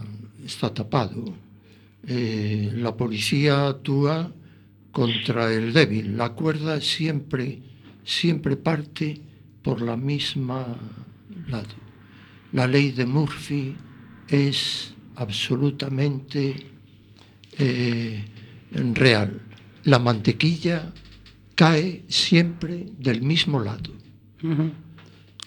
[0.44, 1.32] está tapado.
[2.06, 4.32] Eh, la policía actúa
[4.90, 6.16] contra el débil.
[6.16, 7.60] La cuerda siempre,
[8.04, 9.20] siempre parte
[9.62, 10.66] por la misma
[11.48, 11.68] lado.
[12.52, 13.76] La ley de Murphy
[14.28, 16.54] es absolutamente
[17.58, 18.24] eh,
[18.94, 19.40] real.
[19.84, 20.92] La mantequilla
[21.54, 23.92] cae siempre del mismo lado.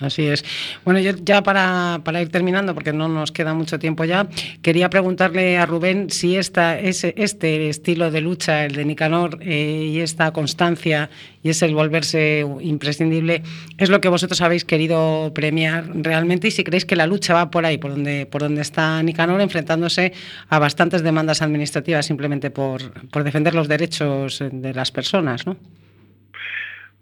[0.03, 0.43] Así es.
[0.85, 4.27] Bueno, yo ya para, para ir terminando, porque no nos queda mucho tiempo ya,
[4.61, 9.89] quería preguntarle a Rubén si esta, ese, este estilo de lucha, el de Nicanor, eh,
[9.91, 11.09] y esta constancia
[11.43, 13.43] y es el volverse imprescindible,
[13.77, 17.51] es lo que vosotros habéis querido premiar realmente y si creéis que la lucha va
[17.51, 20.13] por ahí, por donde, por donde está Nicanor, enfrentándose
[20.47, 25.57] a bastantes demandas administrativas simplemente por, por defender los derechos de las personas, ¿no?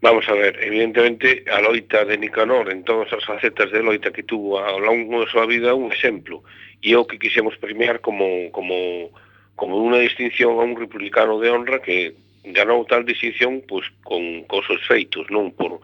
[0.01, 4.25] Vamos a ver, evidentemente a loita de Nicanor en todas as facetas de loita que
[4.25, 6.41] tuvo ao longo da súa vida un exemplo
[6.81, 9.13] e é o que quixemos premiar como, como,
[9.53, 12.17] como unha distinción a un republicano de honra que
[12.49, 15.77] ganou tal distinción pois, con, con seus feitos, non por,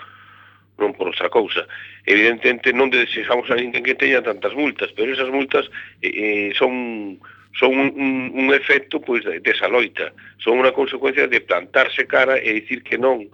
[0.81, 1.69] non por outra cousa.
[2.01, 5.69] Evidentemente non desexamos a ninguén que teña tantas multas, pero esas multas
[6.01, 7.21] eh, eh son
[7.53, 10.09] son un, un, un efecto pois desa loita,
[10.41, 13.29] son unha consecuencia de plantarse cara e dicir que non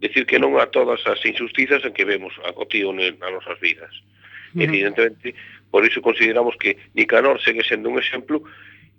[0.00, 3.90] decir que non a todas as injustizas en que vemos a cotío nas nosas vidas.
[4.54, 4.64] Uh -huh.
[4.64, 5.34] Evidentemente,
[5.70, 8.42] por iso consideramos que Nicanor segue sendo un exemplo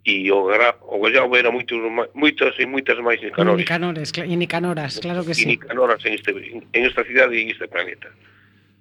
[0.06, 1.78] e o, gra, o Gallao era moitos,
[2.16, 3.60] moitas e moitas máis Nicanores.
[3.60, 5.44] Nicanores, e Nicanoras, claro que sí.
[5.44, 8.10] E Nicanoras en, este, en esta cidade e en este planeta.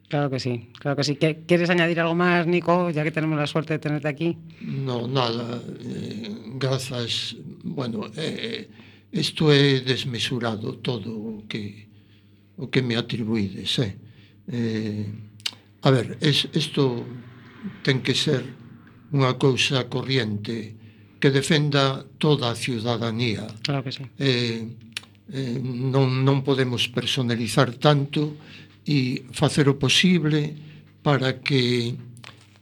[0.08, 1.16] Claro que sí, claro que sí.
[1.16, 4.38] ¿Quieres añadir algo más, Nico, ya que tenemos la suerte de tenerte aquí?
[4.62, 5.60] No, nada.
[5.84, 7.36] Eh, grazas.
[7.62, 8.68] Bueno, eh,
[9.12, 11.87] isto é desmesurado todo o que
[12.58, 13.78] o que me atribuídes.
[13.78, 13.96] Eh?
[14.50, 15.06] Eh,
[15.82, 17.06] a ver, es, isto
[17.82, 18.42] ten que ser
[19.14, 20.76] unha cousa corriente
[21.18, 23.46] que defenda toda a ciudadanía.
[23.62, 24.04] Claro que sí.
[24.18, 24.68] Eh,
[25.32, 28.36] eh, non, non podemos personalizar tanto
[28.84, 30.54] e facer o posible
[31.02, 31.94] para que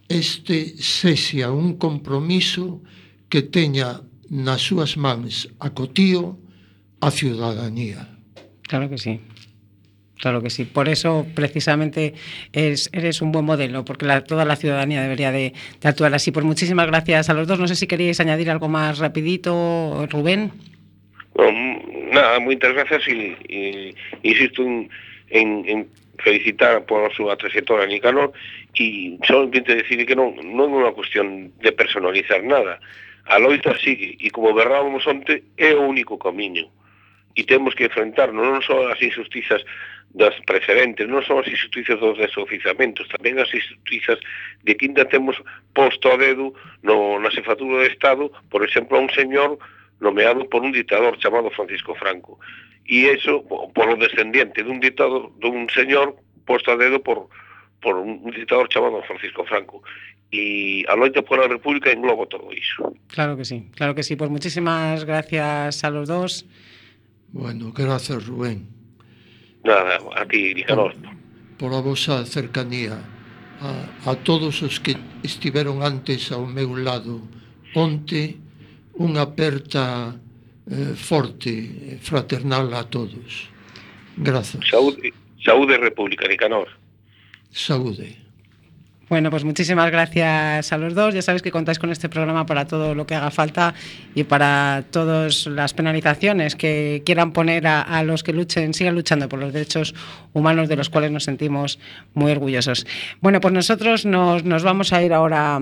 [0.09, 2.83] este sexa un compromiso
[3.29, 6.39] que teña nas súas mans a cotío
[7.01, 8.19] a ciudadanía.
[8.67, 9.21] Claro que sí.
[10.20, 10.64] Claro que sí.
[10.64, 12.14] Por eso, precisamente,
[12.52, 15.52] es, eres un buen modelo, porque la, toda la ciudadanía debería de,
[15.85, 16.33] actuar así.
[16.33, 17.59] Pues muchísimas gracias a los dos.
[17.61, 20.52] No sé si queréis añadir algo más rapidito, Rubén.
[21.37, 21.44] No,
[22.12, 24.62] nada, muchas gracias y, y insisto
[25.29, 28.33] en, felicitar por súa trayectoria Nicanor
[28.72, 32.81] e solamente decir que non é unha cuestión de personalizar nada.
[33.29, 36.72] A loita sigue e como berrábamos onte é o único camiño
[37.37, 39.61] e temos que enfrentarnos non só as injustizas
[40.16, 44.16] das preferentes, non só as injusticias dos desoficiamentos, tamén as injusticias
[44.64, 45.37] de que ainda temos
[45.77, 49.61] posto a dedo no, na cefatura de Estado, por exemplo, a un señor
[50.01, 52.40] nomeado por un ditador chamado Francisco Franco.
[52.88, 53.68] E iso o
[54.01, 56.16] descendiente dun ditador, dun señor
[56.49, 57.29] posto a dedo por,
[57.85, 59.85] por un ditador chamado Francisco Franco.
[60.33, 62.94] E a loita pola República engloba todo iso.
[63.12, 64.16] Claro que sí, claro que sí.
[64.16, 66.46] Pois pues muchísimas gracias a los dos.
[67.37, 68.66] Bueno, gracias Rubén.
[69.62, 70.94] Nada, a ti, Nicanor.
[71.61, 72.96] a vosa cercanía
[73.61, 77.20] a, a todos os que estiveron antes ao meu lado
[77.77, 78.40] onte
[78.96, 80.16] unha aperta
[80.64, 83.53] eh, forte, eh, fraternal a todos.
[84.16, 84.64] Grazas.
[84.64, 86.72] Saúde, saúde República, Nicanor.
[87.53, 88.16] Saúde.
[89.09, 91.14] Bueno, pues muchísimas gracias a los dos.
[91.14, 93.73] Ya sabéis que contáis con este programa para todo lo que haga falta
[94.16, 99.29] y para todas las penalizaciones que quieran poner a, a, los que luchen, sigan luchando
[99.29, 99.95] por los derechos
[100.33, 101.79] humanos de los cuales nos sentimos
[102.14, 102.85] muy orgullosos.
[103.21, 105.61] Bueno, pues nosotros nos, nos vamos a ir ahora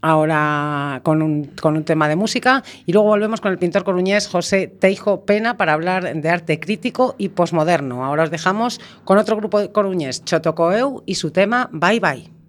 [0.00, 4.28] ahora con un, con un, tema de música y luego volvemos con el pintor coruñés
[4.28, 8.04] José Teijo Pena para hablar de arte crítico y posmoderno.
[8.04, 12.41] Ahora os dejamos con otro grupo de coruñés, Chotocoeu, y su tema Bye Bye.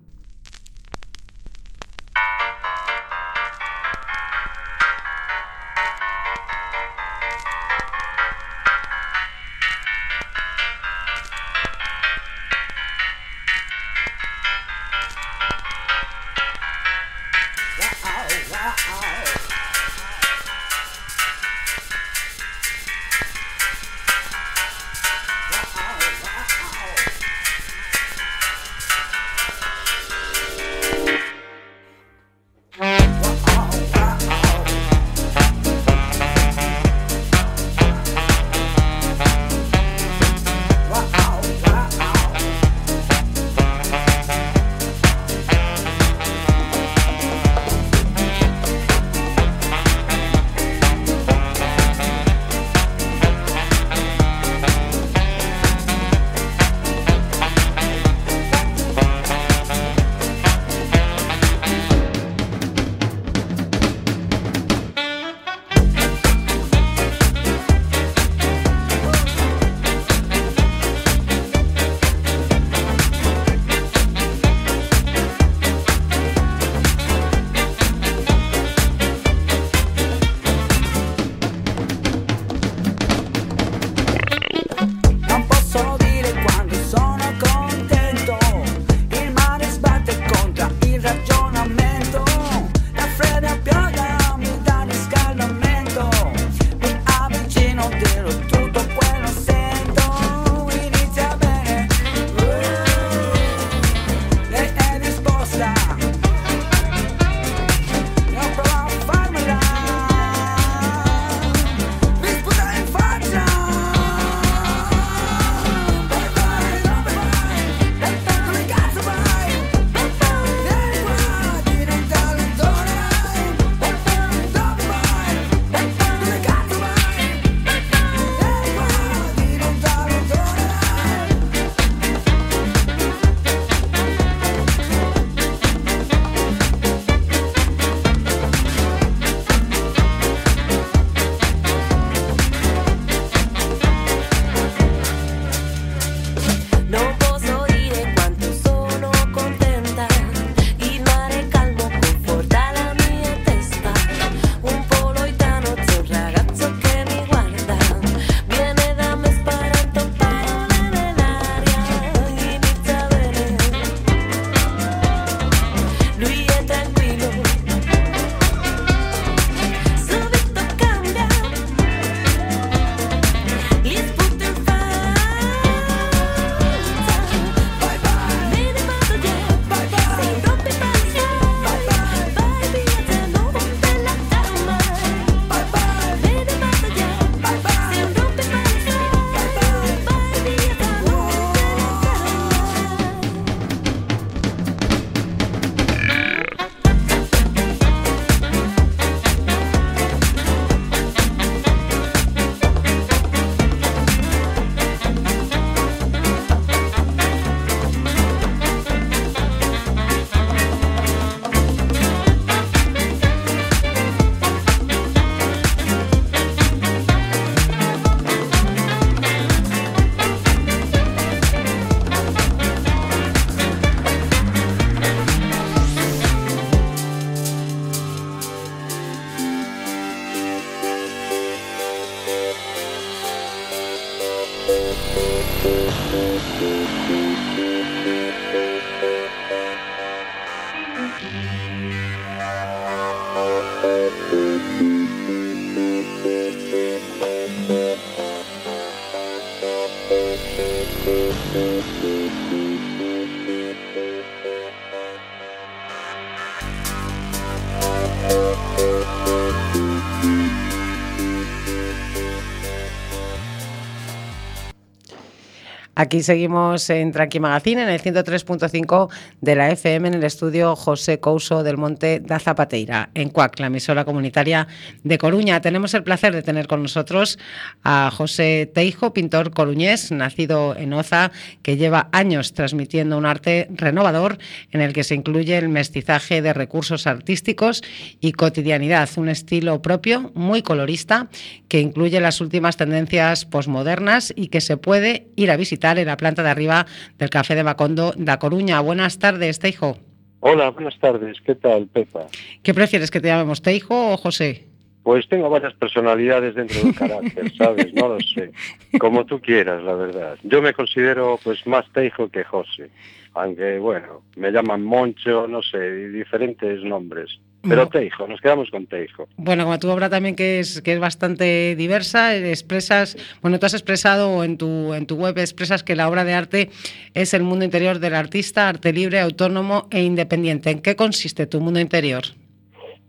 [266.13, 269.09] Aquí seguimos en Tranqui Magazine, en el 103.5
[269.41, 273.65] de la FM, en el estudio José Couso del Monte da Zapateira, en CUAC, la
[273.65, 274.67] emisora comunitaria
[275.03, 275.59] de Coruña.
[275.61, 277.39] Tenemos el placer de tener con nosotros
[277.83, 281.31] a José Teijo, pintor coruñés, nacido en Oza,
[281.63, 284.37] que lleva años transmitiendo un arte renovador
[284.71, 287.81] en el que se incluye el mestizaje de recursos artísticos
[288.21, 291.29] y cotidianidad, un estilo propio, muy colorista,
[291.67, 296.17] que incluye las últimas tendencias posmodernas y que se puede ir a visitar en la
[296.17, 296.85] planta de arriba
[297.17, 298.79] del Café de Macondo da Coruña.
[298.79, 299.97] Buenas tardes, Teijo.
[300.39, 301.37] Hola, buenas tardes.
[301.41, 302.27] ¿Qué tal, Pepa?
[302.61, 304.67] ¿Qué prefieres, que te llamemos Teijo o José?
[305.01, 307.93] Pues tengo varias personalidades dentro del carácter, ¿sabes?
[307.93, 308.51] No lo sé.
[308.99, 310.37] Como tú quieras, la verdad.
[310.43, 312.89] Yo me considero pues más Teijo que José.
[313.33, 317.39] Aunque, bueno, me llaman Moncho, no sé, diferentes nombres.
[317.67, 319.27] Pero Teijo, nos quedamos con Teijo.
[319.37, 323.73] Bueno, como tu obra también que es, que es bastante diversa, expresas, bueno, tú has
[323.73, 326.69] expresado en tu, en tu web, expresas que la obra de arte
[327.13, 330.71] es el mundo interior del artista, arte libre, autónomo e independiente.
[330.71, 332.23] ¿En qué consiste tu mundo interior?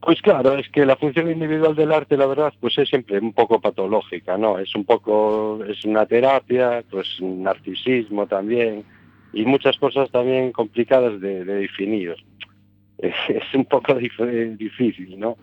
[0.01, 3.33] Pues claro, es que la función individual del arte, la verdad, pues es siempre un
[3.33, 4.59] poco patológica, ¿no?
[4.59, 8.85] Es un poco, es una terapia, pues un narcisismo también,
[9.33, 12.15] y muchas cosas también complicadas de, de definir.
[12.99, 15.37] es un poco difícil, ¿no?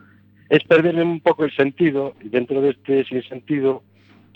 [0.50, 3.84] Es perder un poco el sentido y dentro de este sin sentido,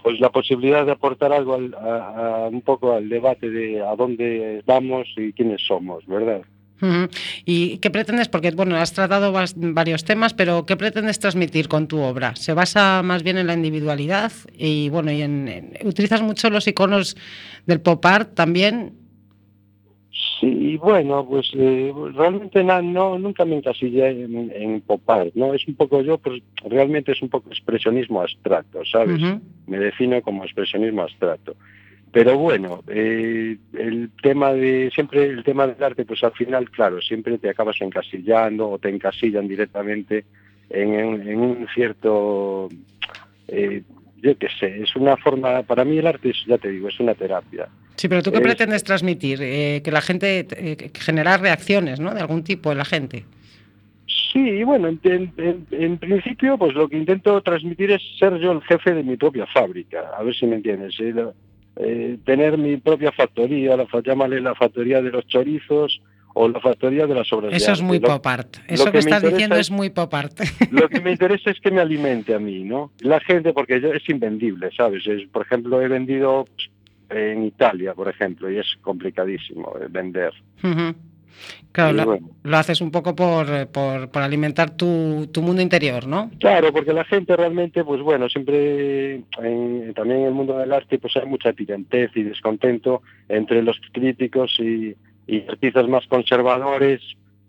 [0.02, 4.64] pues la posibilidad de aportar algo al, a, un poco al debate de a dónde
[4.66, 6.42] vamos y quiénes somos, ¿verdad?
[7.46, 8.28] ¿Y qué pretendes?
[8.28, 12.36] Porque, bueno, has tratado varios temas, pero ¿qué pretendes transmitir con tu obra?
[12.36, 14.32] ¿Se basa más bien en la individualidad?
[14.58, 17.16] Y, bueno, y en, utilizas mucho los iconos
[17.66, 18.94] del pop art también.
[20.40, 25.54] Sí, bueno, pues eh, realmente no, no, nunca me encasillé en, en pop art, ¿no?
[25.54, 29.22] Es un poco yo, pues realmente es un poco expresionismo abstracto, ¿sabes?
[29.22, 29.42] Uh -huh.
[29.68, 31.56] Me defino como expresionismo abstracto.
[32.14, 37.02] Pero bueno, eh, el tema de siempre el tema del arte, pues al final, claro,
[37.02, 40.24] siempre te acabas encasillando o te encasillan directamente
[40.70, 42.70] en, en, en un cierto,
[43.50, 43.82] eh,
[44.22, 47.00] yo qué sé, es una forma, para mí el arte es, ya te digo, es
[47.02, 47.68] una terapia.
[47.96, 52.14] Sí, pero tú qué es, pretendes transmitir, eh, que la gente, eh, generar reacciones, ¿no?
[52.14, 53.26] De algún tipo en la gente.
[54.36, 55.00] Sí, bueno, en,
[55.38, 59.16] en, en, principio, pues lo que intento transmitir es ser yo el jefe de mi
[59.16, 60.94] propia fábrica, a ver si me entiendes.
[61.00, 61.14] ¿eh?
[61.78, 66.02] eh, tener mi propia factoría, la, llámale la factoría de los chorizos
[66.34, 68.58] o la factoría de las obras Eso de es muy lo, pop art.
[68.68, 70.38] Eso que, que estás diciendo es muy pop art.
[70.72, 72.92] Lo que me interesa es que me alimente a mí, ¿no?
[73.00, 75.08] La gente, porque yo, es invendible, ¿sabes?
[75.08, 76.46] Es, por ejemplo, he vendido
[77.10, 80.34] en Italia, por ejemplo, y es complicadísimo vender.
[80.64, 80.96] Uh -huh.
[81.72, 82.30] Claro, lo, bueno.
[82.44, 86.32] lo, haces un poco por, por, por alimentar tu, tu, mundo interior, ¿no?
[86.40, 90.98] Claro, porque la gente realmente, pues bueno, siempre, en, también en el mundo del arte,
[90.98, 94.96] pues hay mucha tirantez y descontento entre los críticos y,
[95.28, 97.02] y artistas más conservadores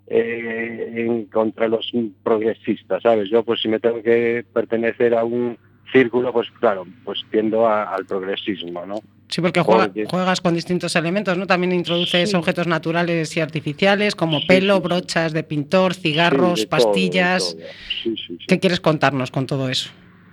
[0.08, 1.90] eh, en, contra los
[2.22, 3.28] progresistas, ¿sabes?
[3.30, 5.56] Yo, pues si me tengo que pertenecer a un
[5.92, 9.00] círculo, pues claro, pues tiendo a, al progresismo, ¿no?
[9.28, 11.46] Sí, porque juega, juegas con distintos elementos, ¿no?
[11.46, 12.36] También introduces sí.
[12.36, 17.56] objetos naturales y artificiales como pelo, brochas de pintor, cigarros, de pastillas.
[18.04, 18.16] Todo,
[18.46, 19.90] ¿Qué quieres contarnos con todo eso?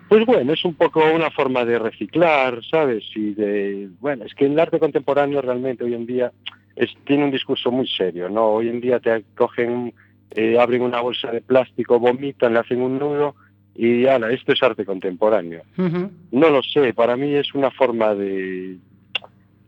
[0.09, 3.03] Pues bueno, es un poco una forma de reciclar, ¿sabes?
[3.15, 6.31] Y de, bueno, es que el arte contemporáneo realmente hoy en día
[6.75, 8.45] es, tiene un discurso muy serio, ¿no?
[8.45, 9.91] Hoy en día te cogen,
[10.31, 13.35] eh, abren una bolsa de plástico, vomitan, le hacen un nudo
[13.75, 15.63] y ala, esto es arte contemporáneo.
[15.77, 16.09] Uh -huh.
[16.31, 18.77] No lo sé, para mí es una forma de,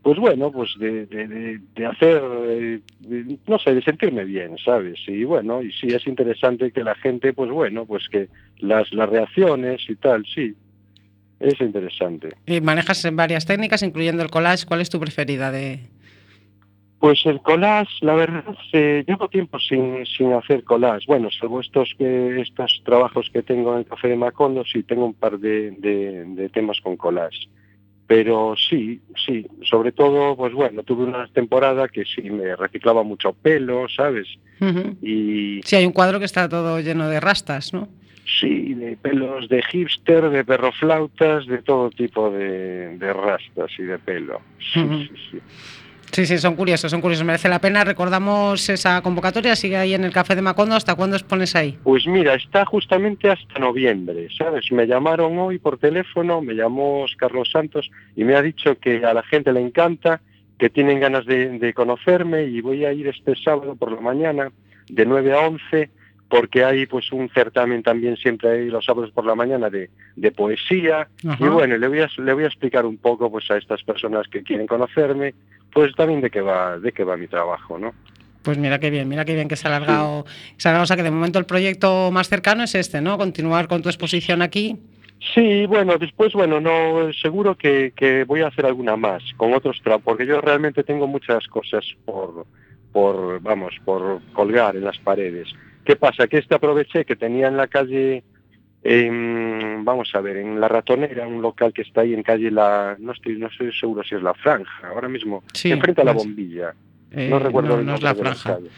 [0.02, 5.00] pues bueno, pues de, de, de hacer, eh, de, no sé, de sentirme bien, ¿sabes?
[5.08, 8.28] Y bueno, y sí es interesante que la gente, pues bueno, pues que
[8.58, 10.54] las, las reacciones y tal, sí,
[11.40, 12.28] es interesante.
[12.46, 15.80] Y manejas varias técnicas, incluyendo el collage, ¿cuál es tu preferida de...?
[16.98, 21.04] Pues el collage, la verdad, eh, llevo tiempo sin, sin hacer collage.
[21.06, 25.04] Bueno, salvo estos, que, estos trabajos que tengo en el Café de Macondo, sí tengo
[25.04, 27.48] un par de, de, de, temas con collage.
[28.06, 33.32] Pero sí, sí, sobre todo, pues bueno, tuve una temporada que sí me reciclaba mucho
[33.34, 34.28] pelo, ¿sabes?
[34.60, 34.96] Uh -huh.
[35.02, 35.60] Y...
[35.64, 37.88] Sí, hay un cuadro que está todo lleno de rastas, ¿no?
[38.40, 43.98] Sí, de pelos de hipster, de perroflautas, de todo tipo de, de rastas y de
[43.98, 44.40] pelo.
[44.58, 45.38] Sí, sí, sí.
[46.12, 47.84] Sí, sí, son curiosos, son curiosos, merece la pena.
[47.84, 50.74] Recordamos esa convocatoria, sigue ahí en el Café de Macondo.
[50.74, 51.78] ¿Hasta cuándo os pones ahí?
[51.82, 54.70] Pues mira, está justamente hasta noviembre, ¿sabes?
[54.72, 59.12] Me llamaron hoy por teléfono, me llamó Carlos Santos y me ha dicho que a
[59.12, 60.20] la gente le encanta,
[60.58, 64.50] que tienen ganas de, de conocerme y voy a ir este sábado por la mañana
[64.88, 65.90] de 9 a 11
[66.28, 70.32] porque hay pues un certamen también siempre ahí los sábados por la mañana de, de
[70.32, 71.44] poesía Ajá.
[71.44, 74.26] y bueno, le voy, a, le voy a explicar un poco pues a estas personas
[74.28, 75.34] que quieren conocerme
[75.72, 77.94] pues también de qué va, de qué va mi trabajo, ¿no?
[78.42, 80.24] Pues mira qué bien, mira qué bien que se ha alargado.
[80.56, 83.18] Se ha alargado, o sea que de momento el proyecto más cercano es este, ¿no?
[83.18, 84.78] Continuar con tu exposición aquí.
[85.34, 89.80] Sí, bueno, después, bueno, no, seguro que, que voy a hacer alguna más con otros
[89.82, 92.46] trabajos, porque yo realmente tengo muchas cosas por,
[92.92, 95.48] por, vamos, por colgar en las paredes.
[95.86, 96.26] ¿Qué pasa?
[96.26, 98.24] Que este aproveché que tenía en la calle,
[98.82, 102.96] em, vamos a ver, en La Ratonera, un local que está ahí en calle La,
[102.98, 106.12] no estoy, no estoy seguro si es La Franja, ahora mismo, Sí, enfrente a La
[106.12, 106.74] bombilla.
[107.12, 108.70] Eh, no recuerdo no, el no es nombre la de la franja, calle.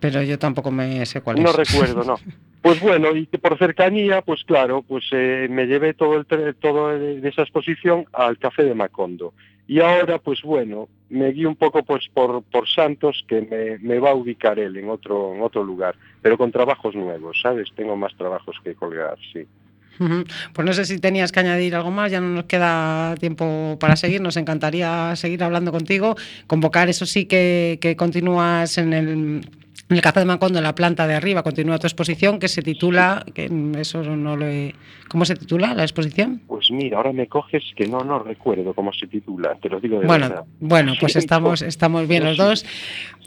[0.00, 1.56] pero yo tampoco me sé cuál No es.
[1.56, 2.14] recuerdo, no.
[2.64, 6.24] Pues bueno, y que por cercanía, pues claro, pues eh, me llevé todo el
[6.56, 9.34] todo de esa exposición al Café de Macondo.
[9.66, 13.98] Y ahora, pues bueno, me guío un poco pues por, por Santos, que me, me
[13.98, 17.68] va a ubicar él en otro, en otro lugar, pero con trabajos nuevos, ¿sabes?
[17.74, 19.46] Tengo más trabajos que colgar, sí.
[20.52, 23.94] Pues no sé si tenías que añadir algo más, ya no nos queda tiempo para
[23.94, 26.16] seguir, nos encantaría seguir hablando contigo,
[26.48, 29.40] convocar, eso sí que, que continúas en el,
[29.88, 32.62] en el Café de Macondo, en la planta de arriba, continúa tu exposición que se
[32.62, 34.74] titula, que eso no lo he-
[35.08, 36.40] ¿cómo se titula la exposición?
[36.46, 40.00] Pues mira, ahora me coges que no, no recuerdo cómo se titula, te lo digo
[40.00, 40.44] de Bueno, verdad.
[40.60, 42.64] bueno, pues estamos, estamos bien los dos.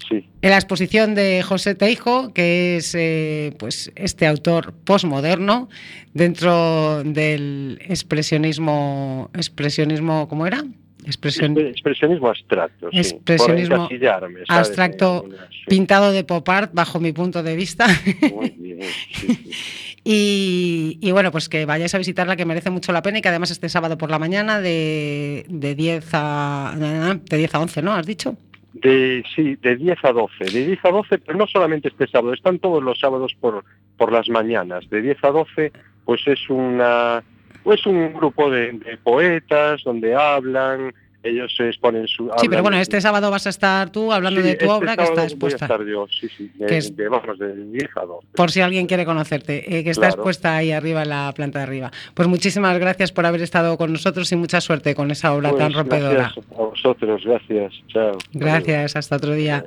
[0.09, 0.25] Sí.
[0.41, 5.67] En la exposición de José Teijo, que es eh, pues este autor posmoderno
[6.13, 10.63] dentro del expresionismo, expresionismo, ¿cómo era?
[11.07, 12.99] Expresión, Expe- Expresionismo abstracto, sí.
[12.99, 14.45] Expresionismo ¿sabes?
[14.47, 15.57] abstracto sí.
[15.67, 17.87] pintado de pop art, bajo mi punto de vista.
[18.33, 18.81] Muy bien,
[19.13, 19.51] sí, sí.
[20.09, 23.27] Y, y bueno, pues que vayáis a visitarla, que merece mucho la pena y que
[23.27, 27.91] además este sábado por la mañana de, de 10 a de 10 a 11, ¿no?
[27.91, 28.37] ¿Has dicho?
[28.71, 30.45] De, sí, de 10 a 12.
[30.45, 33.65] De 10 a 12, pero no solamente este sábado, están todos los sábados por,
[33.97, 34.89] por las mañanas.
[34.89, 35.73] De 10 a 12,
[36.05, 37.21] pues es una
[37.67, 42.31] pues un grupo de, de poetas donde hablan, ellos se exponen su...
[42.37, 44.95] Sí, pero bueno, este sábado vas a estar tú hablando Sí, de tu este obra
[44.95, 45.67] que está expuesta.
[45.67, 48.27] Voy a estar yo, sí, sí, de, es- de- vamos, de 10 a 12.
[48.37, 50.13] Por si alguien quiere conocerte, eh, que está Claro.
[50.15, 51.91] expuesta ahí arriba en la planta de arriba.
[52.13, 55.59] Pues muchísimas gracias por haber estado con nosotros y mucha suerte con esa obra Pues
[55.61, 56.13] tan rompedora.
[56.13, 57.73] Gracias a vosotros, gracias.
[57.89, 58.17] Chao.
[58.31, 59.65] Gracias, hasta otro día.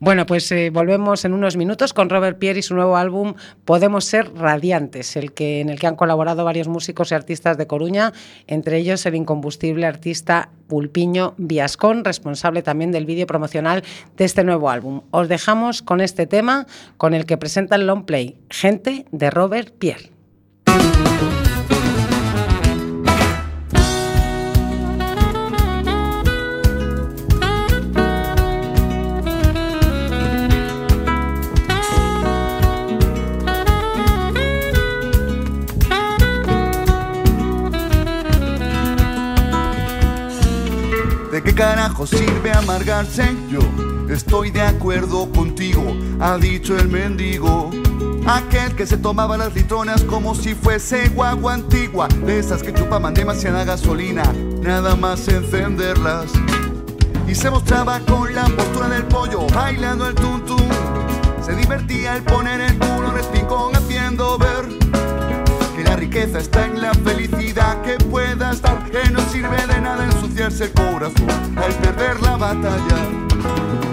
[0.00, 3.34] Bueno, pues eh, volvemos en unos minutos con Robert Pierre y su nuevo álbum
[3.64, 7.66] Podemos ser radiantes, el que, en el que han colaborado varios músicos y artistas de
[7.66, 8.12] Coruña,
[8.46, 13.84] entre ellos el incombustible artista Pulpiño Viascón, responsable también del vídeo promocional
[14.16, 15.02] de este nuevo álbum.
[15.10, 16.66] Os dejamos con este tema
[16.96, 20.13] con el que presenta el long play, Gente de Robert Pierre.
[41.54, 43.24] Carajo sirve amargarse?
[43.48, 43.60] Yo
[44.08, 47.70] estoy de acuerdo contigo, ha dicho el mendigo.
[48.26, 53.14] Aquel que se tomaba las litronas como si fuese guagua antigua, de esas que chupaban
[53.14, 54.24] demasiada gasolina,
[54.62, 56.26] nada más encenderlas.
[57.28, 60.68] Y se mostraba con la postura del pollo, bailando el tuntún.
[61.44, 64.83] Se divertía al poner el culo en el haciendo ver
[65.94, 70.64] la riqueza está en la felicidad que pueda estar, que no sirve de nada ensuciarse
[70.64, 73.83] el corazón al perder la batalla.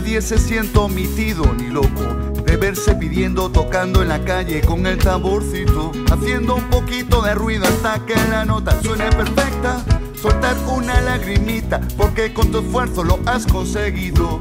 [0.00, 2.04] Nadie se sienta omitido ni loco
[2.44, 7.64] de verse pidiendo, tocando en la calle con el taborcito, haciendo un poquito de ruido
[7.64, 9.84] hasta que la nota suene perfecta.
[10.14, 14.40] Soltar una lagrimita porque con tu esfuerzo lo has conseguido.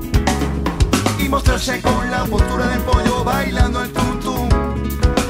[1.18, 4.50] Y mostrarse con la postura del pollo bailando el tum.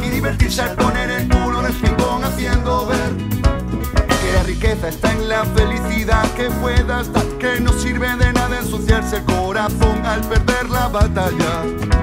[0.05, 3.26] Y divertirse al poner el culo en haciendo ver
[4.33, 9.17] la riqueza está en la felicidad que puedas dar, que no sirve de nada ensuciarse
[9.17, 11.96] el corazón al perder la batalla.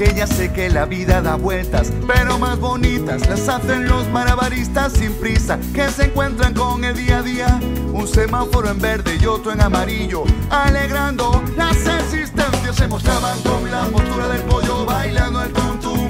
[0.00, 4.94] Que ya sé que la vida da vueltas, pero más bonitas las hacen los malabaristas
[4.94, 7.60] sin prisa, que se encuentran con el día a día.
[7.92, 12.76] Un semáforo en verde y otro en amarillo, alegrando las existencias.
[12.76, 16.08] Se mostraban con la postura del pollo bailando el tuntum.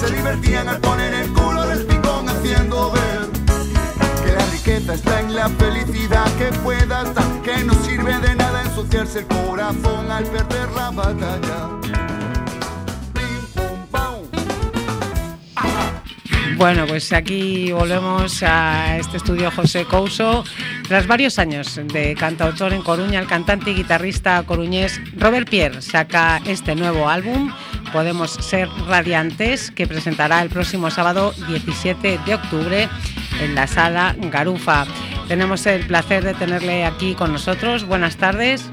[0.00, 3.30] Se divertían al poner el culo del picón haciendo ver
[4.24, 8.64] que la riqueza está en la felicidad que puedas dar, que no sirve de nada
[8.64, 11.83] ensuciarse el corazón al perder la batalla.
[16.56, 20.44] Bueno, pues aquí volvemos a este estudio José Couso.
[20.86, 26.40] Tras varios años de cantautor en Coruña, el cantante y guitarrista coruñés Robert Pierre saca
[26.46, 27.52] este nuevo álbum,
[27.92, 32.88] Podemos Ser Radiantes, que presentará el próximo sábado 17 de octubre
[33.40, 34.86] en la sala Garufa.
[35.26, 37.84] Tenemos el placer de tenerle aquí con nosotros.
[37.84, 38.70] Buenas tardes.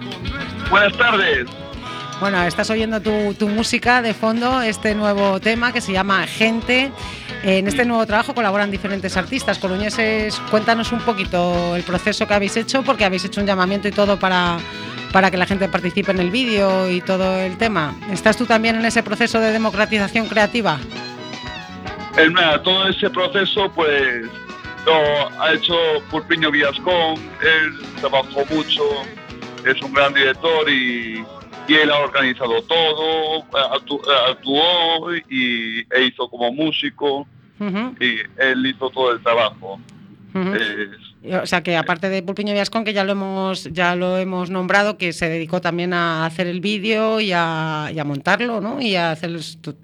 [0.69, 1.47] Buenas tardes.
[2.19, 6.91] Bueno, estás oyendo tu, tu música de fondo, este nuevo tema que se llama Gente.
[7.43, 10.39] En este nuevo trabajo colaboran diferentes artistas coruñeses.
[10.51, 14.19] Cuéntanos un poquito el proceso que habéis hecho, porque habéis hecho un llamamiento y todo
[14.19, 14.57] para,
[15.11, 17.95] para que la gente participe en el vídeo y todo el tema.
[18.11, 20.79] ¿Estás tú también en ese proceso de democratización creativa?
[22.17, 24.27] En nada, todo ese proceso, pues
[24.85, 25.73] lo ha hecho
[26.11, 27.15] Pulpiño Villascón.
[27.41, 28.83] Él trabajó mucho,
[29.65, 31.23] es un gran director y,
[31.67, 37.27] y él ha organizado todo, actu- actuó y, e hizo como músico
[37.99, 39.79] y él hizo todo el trabajo.
[41.41, 44.97] O sea que aparte de Pulpiño Viascón, que ya lo hemos ya lo hemos nombrado,
[44.97, 48.81] que se dedicó también a hacer el vídeo y a, y a montarlo, ¿no?
[48.81, 49.37] Y a hacer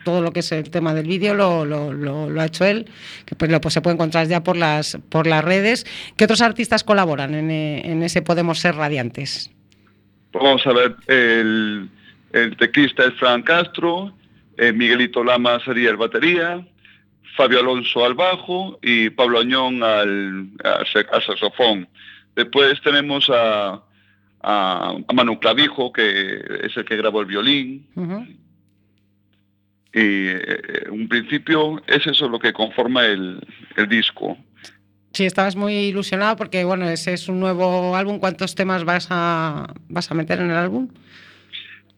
[0.04, 2.90] todo lo que es el tema del vídeo lo, lo- lo- lo ha hecho él,
[3.26, 5.86] que pues, lo, pues se puede encontrar ya por las por las redes.
[6.16, 9.52] ¿Qué otros artistas colaboran en, eh, en ese Podemos ser radiantes?
[10.42, 11.90] Vamos a ver, el,
[12.34, 14.14] el teclista es Fran Castro,
[14.58, 16.66] eh, Miguelito Lama sería el batería,
[17.36, 21.88] Fabio Alonso al bajo y Pablo Añón al, al sa- al saxofón.
[22.36, 23.84] Después tenemos a,
[24.42, 27.88] a, a Manu Clavijo, que es el que grabó el violín.
[29.94, 33.40] Y eh, en un principio es eso lo que conforma el,
[33.76, 34.38] el disco.
[35.14, 38.20] Sí, estabas muy ilusionado porque bueno, ese es un nuevo álbum.
[38.20, 40.90] ¿Cuántos temas vas a vas a meter en el álbum?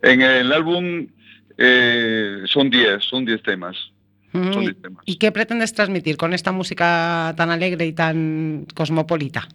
[0.02, 1.08] En el álbum
[1.58, 3.76] eh, son 10, son 10 temas.
[4.34, 4.54] Ujú.
[4.54, 5.04] Son ¿Y- 10 temas.
[5.06, 9.48] ¿Y qué pretendes transmitir con esta música tan alegre y tan cosmopolita?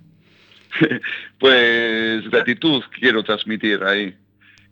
[1.38, 4.14] Pues gratitud quiero transmitir ahí.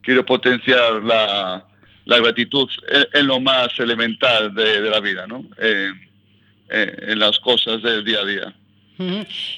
[0.03, 1.65] Quiero potenciar la,
[2.07, 5.45] la gratitud en, en lo más elemental de, de la vida, ¿no?
[5.61, 5.91] Eh,
[6.71, 8.55] eh, en las cosas del día a día.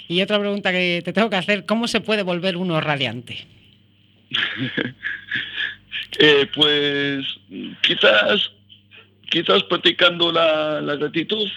[0.09, 3.47] Y otra pregunta que te tengo que hacer, ¿cómo se puede volver uno radiante?
[6.19, 7.27] Eh, pues
[7.83, 8.53] quizás,
[9.31, 11.49] quizás practicando la, gratitud,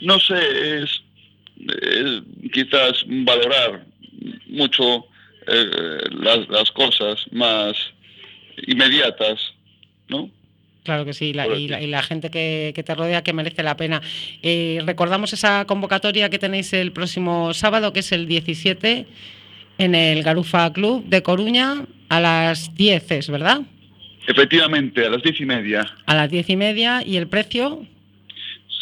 [0.00, 1.02] no sé, es,
[1.82, 3.84] es quizás valorar
[4.46, 5.06] mucho
[5.46, 7.76] eh, las, las cosas más
[8.66, 9.52] inmediatas,
[10.08, 10.30] ¿no?
[10.84, 13.62] Claro que sí, la- y, la, y la gente que, que te rodea que merece
[13.62, 14.00] la pena.
[14.42, 19.06] Eh, recordamos esa convocatoria que tenéis el próximo sábado, que es el 17,
[19.78, 23.60] en el Garufa Club de Coruña, a las 10, es, ¿verdad?
[24.26, 27.86] Efectivamente, a las diez y media, A las 10 y media, y el precio,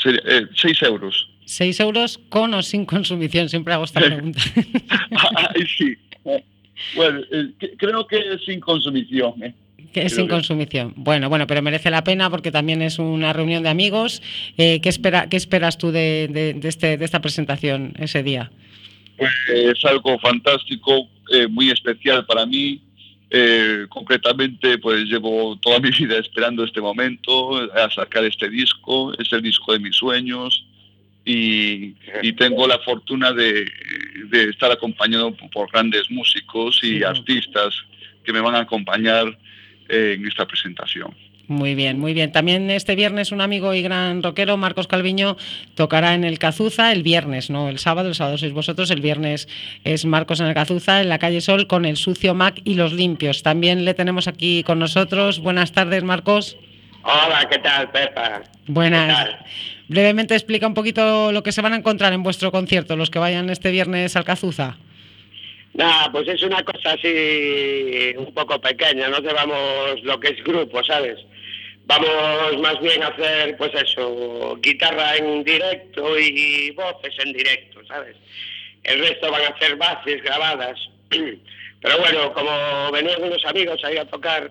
[0.03, 1.29] se- eh, seis euros.
[1.45, 4.41] 6 euros con o sin consumición, siempre hago esta pregunta.
[5.55, 5.97] Ay, sí.
[6.97, 9.41] Bueno, eh, creo que sin consumición.
[9.43, 9.55] ¿eh?
[9.97, 10.93] Que es sin que- consumición.
[10.97, 14.21] Bueno, bueno, pero merece la pena porque también es una reunión de amigos.
[14.59, 18.51] Eh, ¿qué, espera, ¿Qué esperas tú de, de- de este, de esta presentación ese día?
[19.17, 22.83] Pues es algo fantástico, eh, muy especial para mí.
[23.31, 29.33] Eh, concretamente, pues llevo toda mi vida esperando este momento, a sacar este disco, es
[29.33, 30.63] el disco de mis sueños
[31.25, 33.67] y, y tengo la fortuna de,
[34.29, 37.75] de estar acompañado por grandes músicos y artistas
[38.25, 39.39] que me van a acompañar
[39.89, 41.15] en esta presentación.
[41.49, 42.33] Muy bien, muy bien.
[42.33, 45.37] También este viernes un amigo y gran rockero, Marcos Calviño,
[45.75, 49.49] tocará en el Cazuza el viernes, no el sábado, el sábado sois vosotros, el viernes
[49.85, 52.93] es Marcos en el Cazuza, en la calle Sol, con el sucio Mac y los
[52.93, 53.45] limpios.
[53.45, 55.39] También le tenemos aquí con nosotros.
[55.39, 56.57] Buenas tardes, Marcos.
[57.05, 58.43] Hola, ¿qué tal, Pepa?
[58.67, 59.29] Buenas.
[59.87, 63.21] Brevemente explica un poquito lo que se van a encontrar en vuestro concierto, los que
[63.21, 64.79] vayan este viernes al Cazuza.
[65.77, 70.83] Nada, pues es una cosa así un poco pequeña, no llevamos lo que es grupo,
[70.83, 71.19] ¿sabes?
[71.85, 78.17] Vamos más bien a hacer, pues eso, guitarra en directo y voces en directo, ¿sabes?
[78.85, 80.79] El resto van a hacer bases grabadas.
[81.11, 84.51] Pero bueno, como venían unos amigos ahí a tocar,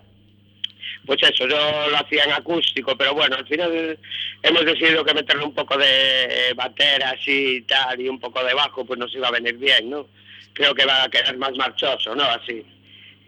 [1.06, 3.98] pues eso, yo lo hacía en acústico, pero bueno, al final
[4.42, 8.54] hemos decidido que meterle un poco de batera así y tal, y un poco de
[8.54, 10.06] bajo, pues nos iba a venir bien, ¿no?
[10.56, 12.24] Creo que va a quedar más marchoso, ¿no?
[12.24, 12.64] Así.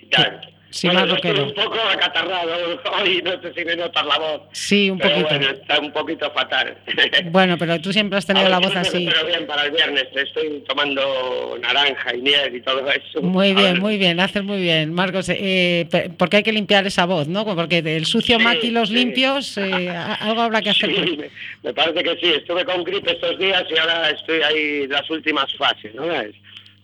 [0.03, 0.55] Y tal.
[0.71, 4.43] Sí, bueno, más yo un poco acatarrado hoy, no sé si me notas la voz.
[4.53, 5.29] Sí, un pero poquito.
[5.39, 6.77] bueno, está un poquito fatal.
[7.31, 9.07] Bueno, pero tú siempre has tenido A la voz así.
[9.07, 13.23] recupero bien para el viernes, estoy tomando naranja y miel y todo eso.
[13.23, 15.31] Muy bien, muy bien, haces muy bien, Marcos.
[15.31, 17.47] eh, porque hay que limpiar esa voz, ¿no?
[17.47, 18.95] Porque el sucio Sí, Mac y los sí.
[18.95, 20.95] limpios, eh, algo habrá que hacer.
[20.95, 21.31] Sí, me,
[21.63, 22.27] me parece que sí.
[22.37, 26.35] Estuve con gripe estos días y ahora estoy ahí en las últimas fases, ¿no ves?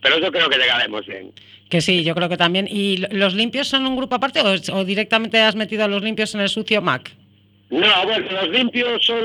[0.05, 1.33] Pero yo creo que llegaremos bien.
[1.71, 2.69] Que sí, yo creo que también.
[2.71, 6.35] ¿Y lo- los limpios son un grupo aparte o, directamente has metido a los limpios
[6.35, 7.11] en el sucio Mac?
[7.71, 9.19] No, bueno, los limpios son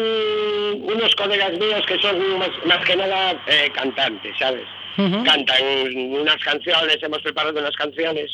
[0.81, 4.63] unos colegas míos que son más, más que nada eh, cantantes, ¿sabes?
[4.95, 5.63] Cantan
[6.13, 8.31] unas canciones, hemos preparado unas canciones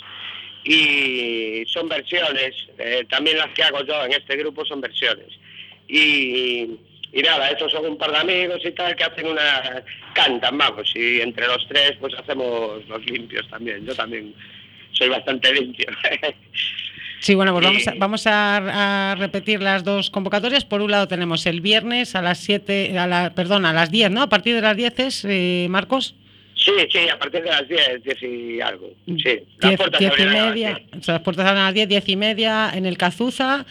[0.64, 2.54] y son versiones.
[2.78, 5.28] eh, también las que hago yo en este grupo son versiones.
[5.88, 6.68] Y,
[7.16, 9.84] y nada, esos son un par de amigos y tal que hacen una...
[10.14, 13.86] cantan, vamos, y entre los tres pues hacemos los limpios también.
[13.86, 14.34] Yo también
[14.92, 15.88] soy bastante limpio.
[17.22, 20.64] Sí, bueno, pues vamos, a, vamos a, a repetir las dos convocatorias.
[20.64, 24.12] Por un lado tenemos el viernes a las 7, a la, perdón, a las 10,
[24.12, 24.22] ¿no?
[24.22, 26.14] A partir de las 10 es, eh, Marcos.
[26.56, 28.92] Sí, sí, a partir de las 10, 10 y algo.
[29.08, 31.02] Sí, las 10, puertas 10 y abrirán a las media, 10.
[31.02, 33.66] o sea, las puertas abren a las 10, 10 y media en el Cazuza.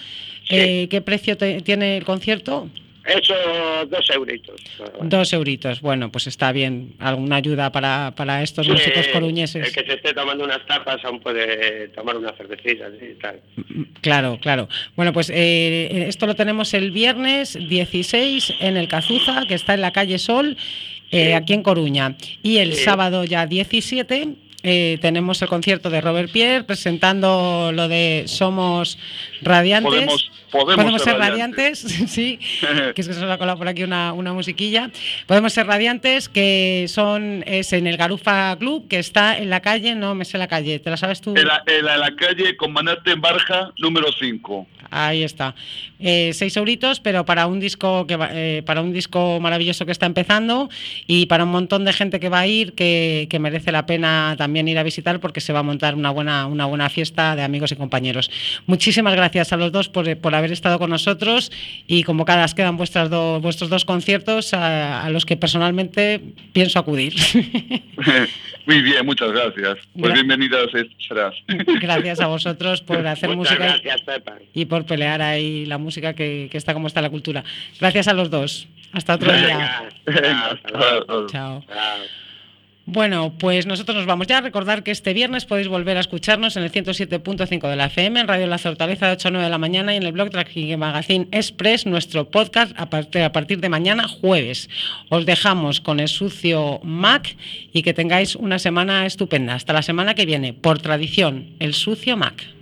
[0.49, 0.57] Sí.
[0.57, 2.69] Eh, ¿Qué precio te- tiene el concierto?
[3.07, 3.35] Eso,
[3.91, 4.61] dos euritos.
[5.03, 5.81] Dos euritos.
[5.83, 6.95] Bueno, pues está bien.
[6.99, 9.73] Alguna ayuda para, para estos Sí, músicos El coruñeses.
[9.73, 13.41] que se esté tomando unas tapas aún puede tomar una cervecita, y tal.
[14.01, 14.69] Claro, claro.
[14.97, 19.83] Bueno, pues eh, esto lo tenemos el viernes 16 en el Cazuza, que está en
[19.83, 20.57] la calle Sol,
[21.11, 21.33] eh, Sí.
[21.33, 22.17] aquí en Coruña.
[22.43, 22.85] Y el Sí.
[22.85, 24.29] sábado ya 17
[24.65, 28.99] eh, tenemos el concierto de Robert Pierre presentando lo de Somos
[29.43, 29.91] Radiantes.
[29.93, 32.39] Podemos, podemos, ser radiantes, sí,
[32.95, 34.91] que es que se nos ha colado por aquí una, una musiquilla.
[35.27, 39.95] Podemos ser radiantes, que son es en el Garufa Club, que está en la calle,
[39.95, 41.35] no me sé la calle, ¿te la sabes tú?
[41.37, 44.67] En la, en la- en la calle Comandante en Barja, número 5.
[44.91, 45.57] Ahí está.
[45.99, 49.93] Eh, seis euritos, pero para un disco que va- eh, para un disco maravilloso que
[49.93, 50.69] está empezando
[51.09, 54.37] y para un montón de gente que va a ir que, que merece la pena
[54.39, 57.43] también ir a visitar porque se va a montar una buena, una buena fiesta de
[57.43, 58.31] amigos y compañeros.
[58.67, 61.51] Muchísimas gracias a los dos por, por haber estado con nosotros
[61.87, 66.21] y convocadas quedan vuestras do- vuestros dos conciertos a, a los que personalmente
[66.53, 67.15] pienso acudir.
[68.67, 69.77] Muy bien, muchas gracias.
[69.93, 70.67] Pues Gra- bienvenidas
[71.07, 71.35] serás.
[71.81, 73.77] gracias a vosotros por hacer Muchas música.
[73.77, 74.03] y- gracias,
[74.55, 77.45] y por pelear ahí la música que, que está como está la cultura.
[77.79, 78.67] Gracias a los dos.
[78.93, 79.83] Hasta otro día.
[80.73, 81.27] Chao.
[81.27, 81.65] Chao.
[82.87, 84.43] Bueno, pues nosotros nos vamos ya.
[84.43, 88.29] Recordar que este viernes podéis volver a escucharnos en el 107.5 de la FM, en
[88.29, 90.79] Radio La Fortaleza de 8 a 9 de la mañana y en el blog Tracking
[90.79, 94.69] Magazine Express, nuestro podcast a a partir de mañana jueves.
[95.09, 97.37] Os dejamos con el sucio Mac
[97.73, 99.55] y que tengáis una semana estupenda.
[99.55, 102.55] Hasta la semana que viene, por tradición, el sucio Mac.